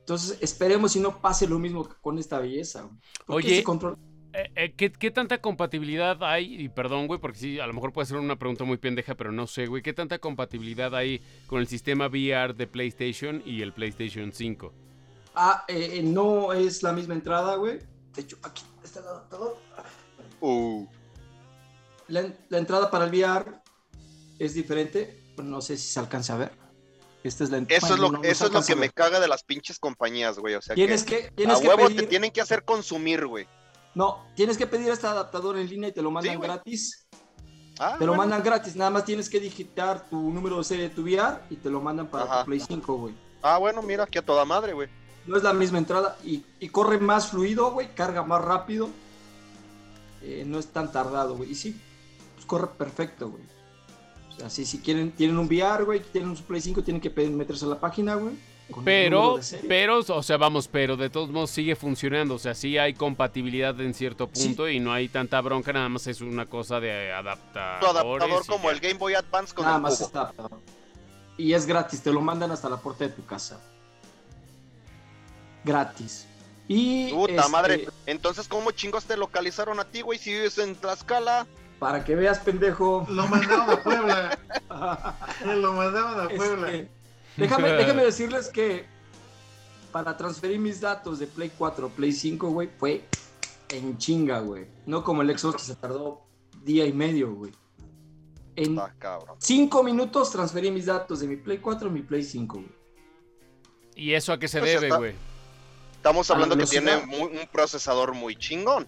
[0.00, 2.88] Entonces, esperemos si no pase lo mismo con esta belleza.
[3.26, 3.62] Oye,
[4.32, 6.62] eh, eh, ¿qué, tanta compatibilidad hay?
[6.62, 9.32] Y perdón, güey, porque sí, a lo mejor puede ser una pregunta muy pendeja, pero
[9.32, 9.82] no sé, güey.
[9.82, 14.72] ¿Qué tanta compatibilidad hay con el sistema VR de PlayStation y el PlayStation 5?
[15.34, 17.78] Ah, eh, no es la misma entrada, güey.
[18.14, 19.56] De hecho, aquí está el adaptador.
[20.40, 20.86] Uh.
[22.08, 23.60] La, entrada para el VR
[24.38, 25.32] es diferente.
[25.36, 26.52] No sé si se alcanza a ver.
[27.22, 29.78] Esta es la eso es lo, eso es lo que me caga de las pinches
[29.78, 30.54] compañías, güey.
[30.54, 33.46] O sea, tienes que, tienes a huevo te tienen que hacer consumir, güey.
[33.94, 37.06] No, tienes que pedir este adaptador en línea y te lo mandan gratis.
[37.78, 40.94] Ah, te lo mandan gratis, nada más tienes que digitar tu número de serie de
[40.94, 43.14] tu VR y te lo mandan para tu Play 5, güey.
[43.42, 44.88] Ah, bueno, mira, aquí a toda madre, güey.
[45.26, 48.88] No es la misma entrada y, corre más fluido, güey, carga más rápido.
[50.22, 51.52] Eh, no es tan tardado, güey.
[51.52, 51.80] Y sí,
[52.34, 53.42] pues corre perfecto, güey.
[54.30, 57.10] O sea, si, si quieren, tienen un VR, güey, tienen un Play 5, tienen que
[57.28, 58.34] meterse a la página, güey
[58.84, 62.34] pero, pero, o sea, vamos, pero de todos modos sigue funcionando.
[62.34, 66.06] O sea, sí hay compatibilidad en cierto punto y no hay tanta bronca, nada más
[66.06, 67.80] es una cosa de adaptar.
[67.80, 70.32] Tu adaptador como el Game Boy Advance con nada el más está.
[71.36, 73.60] Y es gratis, te lo mandan hasta la puerta de tu casa.
[75.64, 76.26] Gratis.
[76.68, 77.12] Y.
[77.12, 77.88] Puta este, madre.
[78.06, 80.18] Entonces, ¿cómo chingos te localizaron a ti, güey?
[80.18, 81.46] Si vives en Tlaxcala.
[81.78, 83.06] Para que veas, pendejo.
[83.08, 84.38] Lo mandaron a Puebla.
[85.56, 86.86] lo mandaron a Puebla.
[87.36, 88.84] Déjame, déjame decirles que
[89.90, 93.04] para transferir mis datos de Play 4 a Play 5, güey, fue
[93.70, 94.66] en chinga, güey.
[94.86, 96.22] No como el Xbox que se tardó
[96.62, 97.52] día y medio, güey.
[98.56, 98.94] En ah,
[99.38, 102.80] cinco minutos transferí mis datos de mi Play 4 a mi Play 5, güey.
[103.94, 105.14] ¿Y eso a qué se pues debe, güey?
[106.00, 108.86] Estamos hablando que tiene un procesador muy chingón.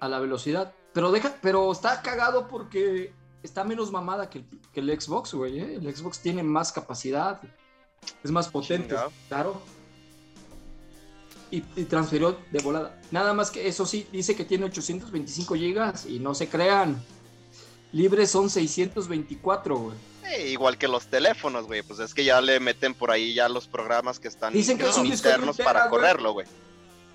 [0.00, 0.74] A la velocidad.
[0.92, 3.12] Pero deja, pero está cagado porque
[3.44, 5.60] está menos mamada que el, Xbox, güey.
[5.60, 5.74] ¿eh?
[5.76, 7.40] El Xbox tiene más capacidad,
[8.24, 8.96] es más potente,
[9.28, 9.62] claro.
[11.52, 13.00] Y, transfirió de volada.
[13.12, 17.00] Nada más que eso sí, dice que tiene 825 gigas y no se crean.
[17.92, 19.96] Libres son 624, güey.
[20.46, 21.82] Igual que los teléfonos, güey.
[21.82, 24.90] Pues es que ya le meten por ahí ya los programas que están dicen que
[24.92, 26.46] son internos para correrlo, güey.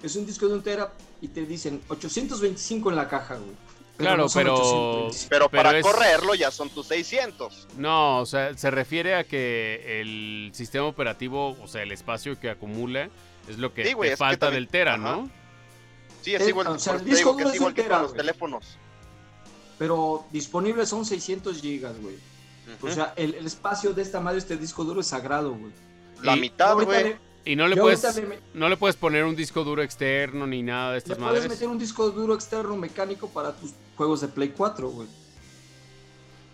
[0.01, 3.55] Es un disco de un tera y te dicen 825 en la caja, güey.
[3.97, 5.09] Claro, pero.
[5.27, 7.67] Pero, para correrlo ya son tus 600.
[7.77, 12.49] No, o sea, se refiere a que el sistema operativo, o sea, el espacio que
[12.49, 13.09] acumula,
[13.49, 15.29] es lo que falta del Tera, ¿no?
[16.21, 18.77] Sí, es igual, o sea, el disco que, es igual que para los teléfonos.
[19.77, 22.15] Pero disponibles son 600 gigas, güey.
[22.81, 25.71] O sea, el, espacio de esta madre, este disco duro es sagrado, güey.
[26.21, 27.15] La mitad, güey.
[27.45, 28.21] Y no le, puedes,
[28.53, 31.67] no le puedes poner un disco duro externo ni nada de estas le puedes meter
[31.67, 35.07] un disco duro externo mecánico para tus juegos de Play 4, güey.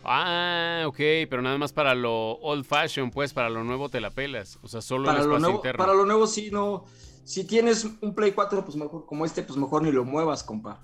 [0.04, 0.98] Ah, ok,
[1.30, 4.60] pero nada más para lo old fashion, pues para lo nuevo te la pelas.
[4.62, 5.84] O sea, solo para el espacio lo nuevo, interno.
[5.84, 6.86] Para lo nuevo sí, no.
[7.24, 10.84] Si tienes un Play 4, pues mejor como este, pues mejor ni lo muevas, compa.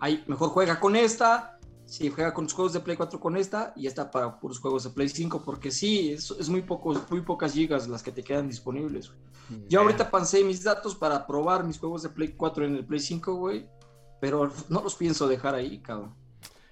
[0.00, 1.59] Ahí, mejor juega con esta
[1.90, 4.84] si juega con los juegos de Play 4 con esta y esta para puros juegos
[4.84, 8.22] de Play 5, porque sí, es, es muy, pocos, muy pocas gigas las que te
[8.22, 9.12] quedan disponibles.
[9.68, 13.00] Yo ahorita pasé mis datos para probar mis juegos de Play 4 en el Play
[13.00, 13.66] 5, güey,
[14.20, 16.14] pero no los pienso dejar ahí, cabrón.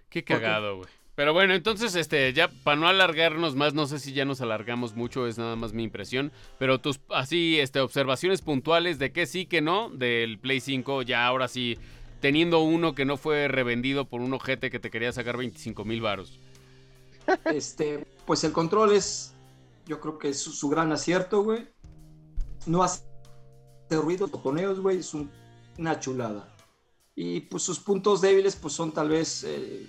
[0.09, 0.89] Qué cagado, güey.
[1.17, 4.95] Pero bueno, entonces, este, ya para no alargarnos más, no sé si ya nos alargamos
[4.95, 9.45] mucho, es nada más mi impresión, pero tus, así, este, observaciones puntuales de que sí,
[9.47, 11.77] que no, del Play 5, ya ahora sí
[12.21, 16.01] teniendo uno que no fue revendido por un ojete que te quería sacar 25 mil
[16.01, 16.39] varos?
[17.45, 19.35] Este, pues el control es,
[19.87, 21.69] yo creo que es su, gran acierto, güey.
[22.67, 23.03] No hace
[23.91, 26.55] ruido, botoneos, güey, es una chulada.
[27.15, 29.87] Y pues sus puntos débiles, pues son tal vez eh,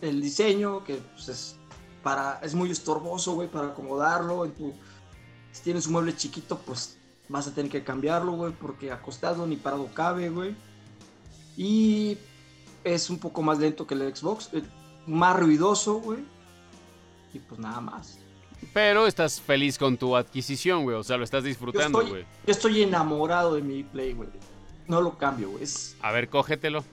[0.00, 1.56] el diseño, que pues, es,
[2.02, 4.50] para, es muy estorboso, güey, para acomodarlo.
[5.52, 9.56] Si tienes un mueble chiquito, pues vas a tener que cambiarlo, güey, porque acostado ni
[9.56, 10.56] parado cabe, güey.
[11.58, 12.16] Y
[12.84, 14.62] es un poco más lento que el Xbox, eh,
[15.08, 16.20] más ruidoso, güey.
[17.34, 18.20] Y pues nada más.
[18.72, 20.96] Pero estás feliz con tu adquisición, güey.
[20.96, 22.22] O sea, lo estás disfrutando, güey.
[22.46, 24.28] Yo, estoy enamorado de mi Play, güey.
[24.86, 25.64] No lo cambio, güey.
[26.00, 26.84] A ver, cógetelo.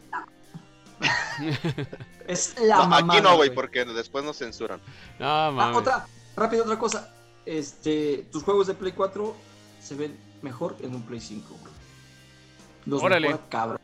[2.27, 4.79] es la no, Aquí no, güey, porque después nos censuran.
[5.19, 7.13] No, ah, otra, rápido, otra cosa.
[7.45, 9.35] Este, tus juegos de Play 4
[9.79, 11.73] se ven mejor en un Play 5, güey.
[12.87, 13.37] Los Órale.
[13.47, 13.79] cabrón.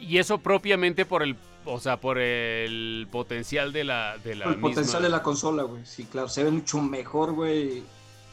[0.00, 4.60] Y eso propiamente por el, o sea, por el potencial de la, de la El
[4.60, 5.84] potencial de la consola, güey.
[5.84, 6.28] Sí, claro.
[6.28, 7.82] Se ve mucho mejor, güey,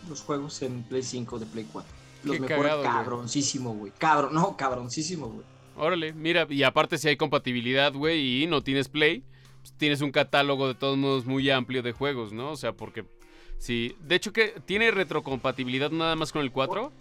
[0.09, 1.91] los juegos en Play 5 de Play 4.
[2.23, 3.91] los mejora cabroncísimo, güey.
[3.97, 5.45] Cabrón, no, cabroncísimo, güey.
[5.77, 9.23] Órale, mira, y aparte si hay compatibilidad, güey, y no tienes Play,
[9.61, 12.51] pues tienes un catálogo de todos modos muy amplio de juegos, ¿no?
[12.51, 13.05] O sea, porque
[13.57, 16.91] sí, de hecho que tiene retrocompatibilidad nada más con el 4.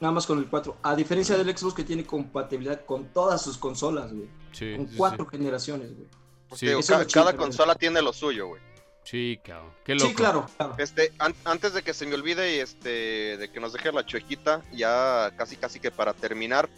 [0.00, 0.78] Nada más con el 4.
[0.82, 4.28] A diferencia del Xbox que tiene compatibilidad con todas sus consolas, güey.
[4.52, 6.08] Sí, con cuatro generaciones, güey.
[6.54, 6.66] Sí.
[7.12, 8.62] cada, consola tiene lo suyo, güey.
[9.04, 9.72] Sí, cabrón.
[9.84, 10.08] Qué loco.
[10.08, 10.46] Sí, claro,
[10.78, 14.62] Este, antes de que se me olvide y este, de que nos deje la chuequita,
[14.72, 16.68] ya casi casi que para terminar,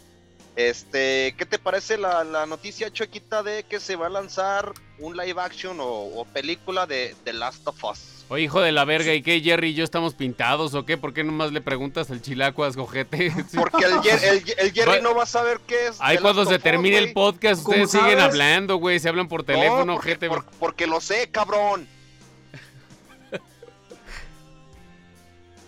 [0.55, 5.41] este, ¿qué te parece la, noticia chuequita de que se va a lanzar un live
[5.41, 8.12] action o, película de The Last of Us?
[8.33, 10.97] Oye, hijo de la verga, ¿y qué, Jerry y yo estamos pintados o qué?
[10.97, 13.31] ¿Por qué nomás le preguntas al chilacuas, gojete?
[13.55, 15.97] Porque el, Jerry no va a saber qué es.
[15.99, 20.31] Ahí cuando se termine el podcast, ustedes siguen hablando, güey, se hablan por teléfono, ojete.
[20.57, 21.87] porque lo sé, cabrón.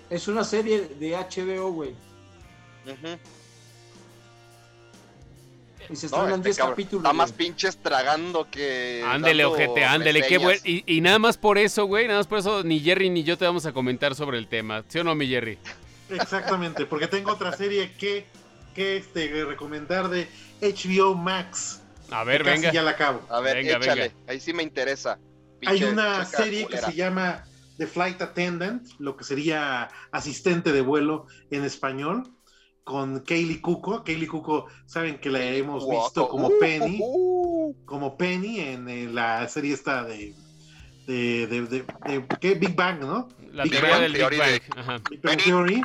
[0.09, 1.93] Es una serie de HBO, güey.
[5.89, 7.03] Y se estrenan 10 este capítulos.
[7.03, 9.03] Está más pinches tragando que.
[9.07, 10.59] Ándele, ojete, ándele, qué bueno.
[10.63, 13.45] Y, nada más por eso, güey, nada más por eso ni Jerry ni yo te
[13.45, 14.83] vamos a comentar sobre el tema.
[14.87, 15.57] ¿Sí o no, mi Jerry?
[16.09, 18.25] Exactamente, porque tengo otra serie que,
[18.73, 20.27] que este, recomendar de
[20.61, 21.81] HBO Max.
[22.11, 22.71] A ver, venga.
[22.71, 23.21] ya la acabo.
[23.29, 24.11] A ver, venga, échale.
[24.27, 25.19] Ahí sí me interesa.
[25.65, 27.43] Hay una serie que se llama
[27.77, 32.34] The Flight Attendant, lo que sería asistente de vuelo en español
[32.85, 34.03] con Kaylee Cuco.
[34.03, 37.85] Kaylee Cuco, saben que la hemos visto como uh, Penny, uh, uh.
[37.85, 40.33] como Penny en, la serie esta de,
[41.07, 41.85] de, de,
[42.39, 42.53] ¿qué?
[42.53, 43.27] Big Bang, ¿no?
[43.51, 45.01] La Big teoría del Big Bang.
[45.09, 45.81] Big Bang Theory.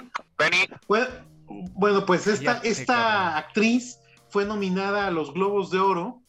[0.87, 1.07] Bueno,
[1.73, 3.99] bueno, pues esta, esta actriz
[4.29, 6.23] fue nominada a los Globos de Oro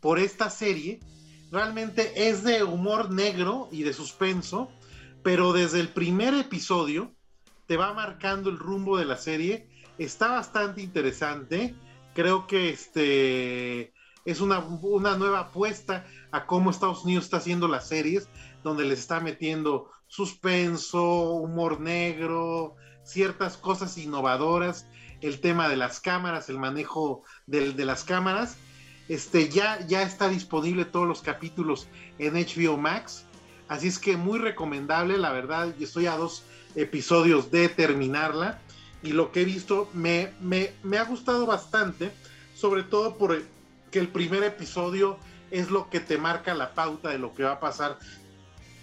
[0.00, 1.00] por esta serie.
[1.50, 4.70] Realmente es de humor negro y de suspenso,
[5.24, 7.12] pero desde el primer episodio
[7.66, 9.68] te va marcando el rumbo de la serie
[10.02, 11.76] Está bastante interesante.
[12.12, 13.92] Creo que este
[14.24, 18.28] es una, nueva apuesta a cómo Estados Unidos está haciendo las series,
[18.64, 22.74] donde les está metiendo suspenso, humor negro,
[23.04, 24.88] ciertas cosas innovadoras,
[25.20, 28.56] el tema de las cámaras, el manejo de, de las cámaras.
[29.08, 31.86] Este, ya, ya está disponible todos los capítulos
[32.18, 33.24] en HBO Max.
[33.68, 36.42] Así es que muy recomendable, la verdad, yo estoy a dos
[36.74, 38.60] episodios de terminarla
[39.02, 42.12] y lo que he visto me, me, ha gustado bastante,
[42.54, 43.44] sobre todo porque
[43.92, 45.18] el primer episodio
[45.50, 47.98] es lo que te marca la pauta de lo que va a pasar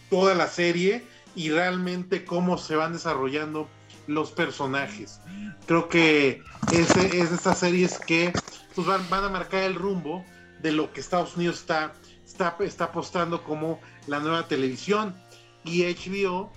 [0.09, 1.03] toda la serie
[1.35, 3.69] y realmente cómo se van desarrollando
[4.07, 5.21] los personajes.
[5.67, 6.41] Creo que
[6.73, 8.33] es, es de estas series que
[8.75, 10.25] pues, van, van, a marcar el rumbo
[10.61, 11.93] de lo que Estados Unidos está,
[12.25, 15.15] está, está apostando como la nueva televisión
[15.63, 16.51] y HBO,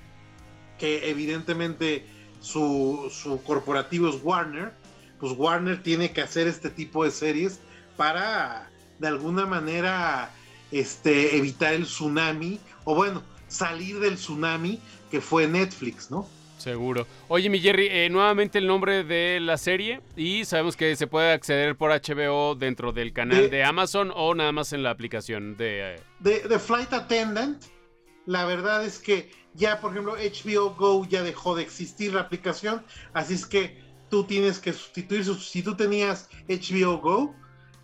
[0.78, 2.06] que evidentemente
[2.42, 4.72] su, corporativo es Warner,
[5.18, 7.60] pues Warner tiene que hacer este tipo de series
[7.96, 8.68] para
[8.98, 10.30] de alguna manera
[10.70, 14.80] este, evitar el tsunami, o bueno, salir del tsunami
[15.10, 16.28] que fue Netflix, ¿no?
[16.62, 17.08] Seguro.
[17.26, 21.32] Oye, mi Jerry, eh, nuevamente el nombre de la serie y sabemos que se puede
[21.32, 25.96] acceder por HBO dentro del canal de, Amazon o nada más en la aplicación de...
[25.96, 26.58] Eh, de...
[26.60, 27.60] Flight Attendant,
[28.26, 32.84] la verdad es que ya, por ejemplo, HBO Go ya dejó de existir la aplicación,
[33.12, 37.34] así es que tú tienes que sustituir, si tú tenías HBO Go,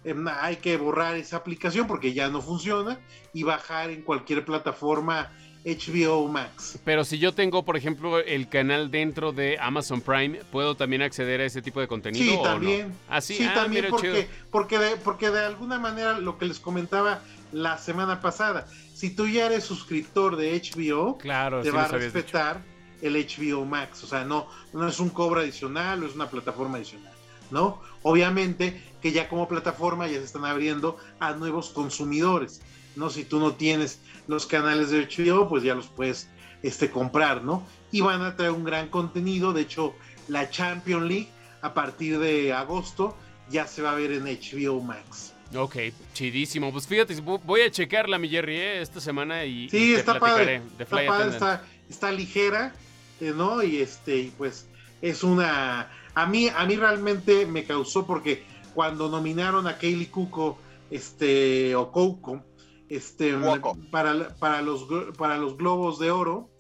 [0.05, 3.01] em, hay que borrar esa aplicación porque ya no funciona
[3.33, 5.31] y bajar en cualquier plataforma
[5.65, 6.79] HBO Max.
[6.85, 11.41] Pero si yo tengo, por ejemplo, el canal dentro de Amazon Prime, ¿puedo también acceder
[11.41, 12.25] a ese tipo de contenido?
[12.25, 12.93] Sí, también.
[13.09, 13.39] ¿Ah, sí?
[13.45, 17.23] Ah, también porque, porque, de, porque de alguna manera lo que les comentaba
[17.53, 22.63] la semana pasada, si tú ya eres suscriptor de HBO, claro, te va a respetar
[23.03, 24.05] el HBO Max.
[24.05, 27.13] O sea, no, no es un cobro adicional, no es una plataforma adicional,
[27.51, 27.81] ¿no?
[28.03, 32.61] Obviamente que ya como plataforma ya se están abriendo a nuevos consumidores,
[32.97, 33.11] ¿no?
[33.11, 36.29] Si tú no tienes los canales de HBO, pues ya los puedes
[36.63, 37.65] este, comprar, ¿no?
[37.93, 39.53] Y van a traer un gran contenido.
[39.53, 39.95] De hecho,
[40.27, 41.29] la Champion League
[41.63, 43.17] a partir de agosto
[43.51, 45.35] ya se va a ver en HBO Max.
[45.55, 45.77] Ok,
[46.13, 46.71] chidísimo.
[46.73, 48.83] Pues fíjate, voy a checarla, mi Jerry, ¿eh?
[48.83, 52.75] esta semana y, sí, está padre, está, padre está, ligera,
[53.21, 53.63] eh, ¿no?
[53.63, 54.69] Y este, pues
[55.01, 55.91] es una...
[56.15, 58.45] A mí, a mí realmente me causó porque
[58.75, 60.59] cuando nominaron a Kaylee Cuco,
[60.91, 62.45] este, o Coco,
[62.89, 63.35] este,
[63.91, 64.87] para, para, los,
[65.17, 66.51] para los Globos de Oro,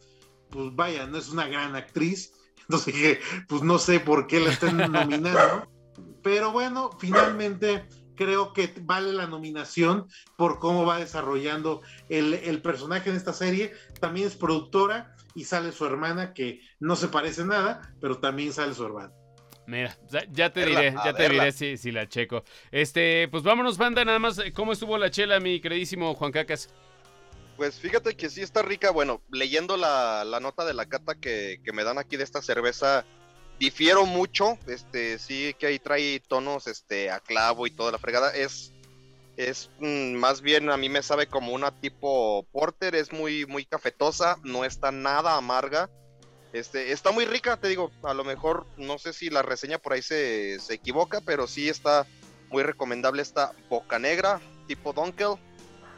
[0.51, 2.33] pues vaya, no es una gran actriz,
[2.63, 3.19] entonces
[3.49, 5.67] pues no sé por qué la están nominando,
[6.23, 7.85] pero bueno, finalmente
[8.19, 13.73] creo que vale la nominación por cómo va desarrollando el, personaje en esta serie.
[14.01, 18.75] También es productora y sale su hermana, que no se parece nada, pero también sale
[18.75, 19.13] su hermana.
[19.69, 19.97] Mira,
[20.33, 22.43] ya te diré, ya te diré si, si, la checo.
[22.73, 24.41] Este, pues vámonos, banda, nada más.
[24.55, 26.71] ¿Cómo estuvo la chela, mi queridísimo Juan Cacas?
[27.57, 28.91] Pues fíjate que sí está rica.
[28.91, 33.05] Bueno, leyendo la, nota de la cata que, me dan aquí de esta cerveza,
[33.59, 34.59] difiero mucho.
[34.67, 38.35] Este, sí que ahí trae tonos este, a clavo y toda la fregada.
[38.35, 38.73] Es,
[39.37, 42.95] es mm, más bien, a mí me sabe como una tipo porter.
[42.95, 45.91] Es muy, muy cafetosa, no está nada amarga
[46.53, 49.93] este, está muy rica, te digo, a lo mejor no sé si la reseña por
[49.93, 52.07] ahí se, equivoca, pero sí está
[52.49, 55.35] muy recomendable esta Boca Negra, tipo Dunkel,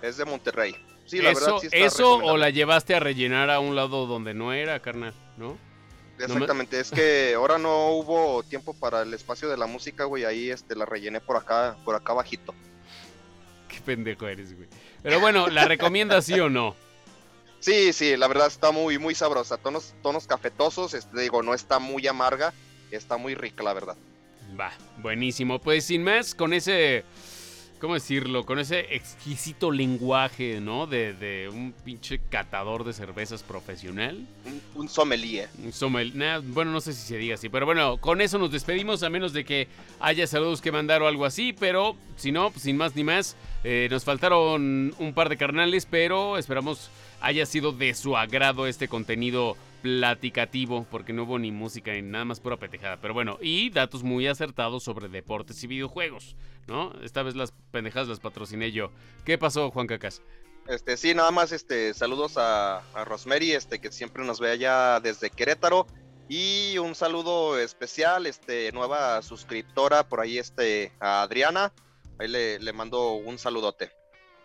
[0.02, 0.76] es de Monterrey.
[1.06, 4.34] Sí, la verdad sí está ¿Eso o la llevaste a rellenar a un lado donde
[4.34, 5.56] no era, carnal, no?
[6.24, 10.50] Exactamente, es que ahora no hubo tiempo para el espacio de la música, güey, ahí
[10.50, 12.54] este, la rellené por acá, por acá bajito.
[13.68, 14.68] Qué pendejo eres, güey.
[15.02, 16.74] Pero bueno, ¿la recomiendas sí o no?
[17.60, 19.58] Sí, sí, la verdad está muy, muy sabrosa.
[19.58, 22.54] Tonos, tonos cafetosos, este, digo, no está muy amarga,
[22.90, 23.96] está muy rica, la verdad.
[24.58, 25.60] Va, buenísimo.
[25.60, 27.04] Pues sin más, con ese,
[27.80, 28.44] ¿cómo decirlo?
[28.44, 30.86] Con ese exquisito lenguaje, ¿no?
[30.86, 34.26] De, un pinche catador de cervezas profesional.
[34.74, 35.48] Un, sommelier.
[35.64, 36.42] Un sommelier.
[36.42, 39.32] bueno, no sé si se diga así, pero bueno, con eso nos despedimos, a menos
[39.32, 39.68] de que
[39.98, 43.88] haya saludos que mandar o algo así, pero si no, sin más ni más, eh,
[43.90, 49.56] nos faltaron un par de carnales, pero esperamos haya sido de su agrado este contenido
[49.82, 53.00] platicativo, porque no hubo ni música ni nada más pura petejada.
[53.00, 56.92] Pero bueno, y datos muy acertados sobre deportes y videojuegos, ¿no?
[57.02, 58.90] Esta vez las pendejadas las patrociné yo.
[59.24, 60.22] ¿Qué pasó, Juan Cacas?
[60.68, 65.00] Este, sí, nada más este, saludos a, a Rosemary, este, que siempre nos ve allá
[65.00, 65.86] desde Querétaro.
[66.28, 71.72] Y un saludo especial, este, nueva suscriptora por ahí, este, a Adriana.
[72.18, 73.90] Ahí le, le mando un saludote.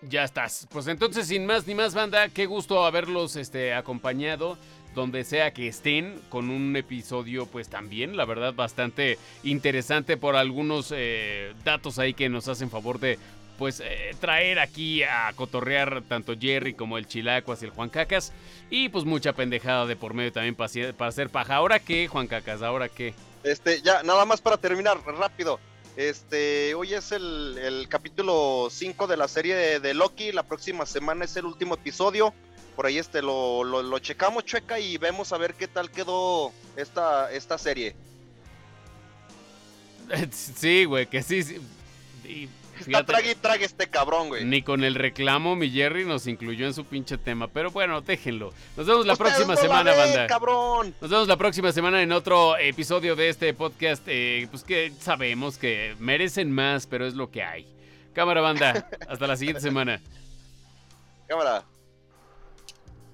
[0.02, 0.68] Ya estás.
[0.72, 4.58] Pues entonces, sin más ni más, banda, qué gusto haberlos este, acompañado
[4.96, 10.92] donde sea que estén con un episodio pues también la verdad bastante interesante por algunos
[10.96, 13.20] eh, datos ahí que nos hacen favor de
[13.58, 18.34] pues eh, traer aquí a cotorrear tanto Jerry como el Chilacuas y el Juan Cacas
[18.70, 20.70] y pues mucha pendejada de por medio también para,
[21.08, 21.56] hacer paja.
[21.56, 22.62] ¿Ahora qué, Juan Cacas?
[22.62, 23.14] ¿Ahora qué?
[23.44, 25.60] Este, ya, nada más para terminar, rápido.
[25.96, 30.32] Este, hoy es el, capítulo 5 de la serie de, Loki.
[30.32, 32.34] La próxima semana es el último episodio.
[32.76, 37.32] Por ahí este lo, lo, checamos, checa, y vemos a ver qué tal quedó esta,
[37.32, 37.96] esta serie.
[40.32, 41.42] Sí, güey, que sí.
[41.42, 41.60] sí.
[42.80, 44.44] Está trague y trague este cabrón, güey.
[44.44, 47.48] Ni con el reclamo mi Jerry nos incluyó en su pinche tema.
[47.48, 48.54] Pero bueno, déjenlo.
[48.76, 50.28] Nos vemos la próxima semana, banda.
[50.28, 50.94] cabrón.
[51.00, 54.04] Nos vemos la próxima semana en otro episodio de este podcast.
[54.08, 57.66] Eh, pues que sabemos que merecen más, pero es lo que hay.
[58.14, 58.90] Cámara, banda.
[59.10, 60.02] Hasta la siguiente semana.
[61.28, 61.64] Cámara.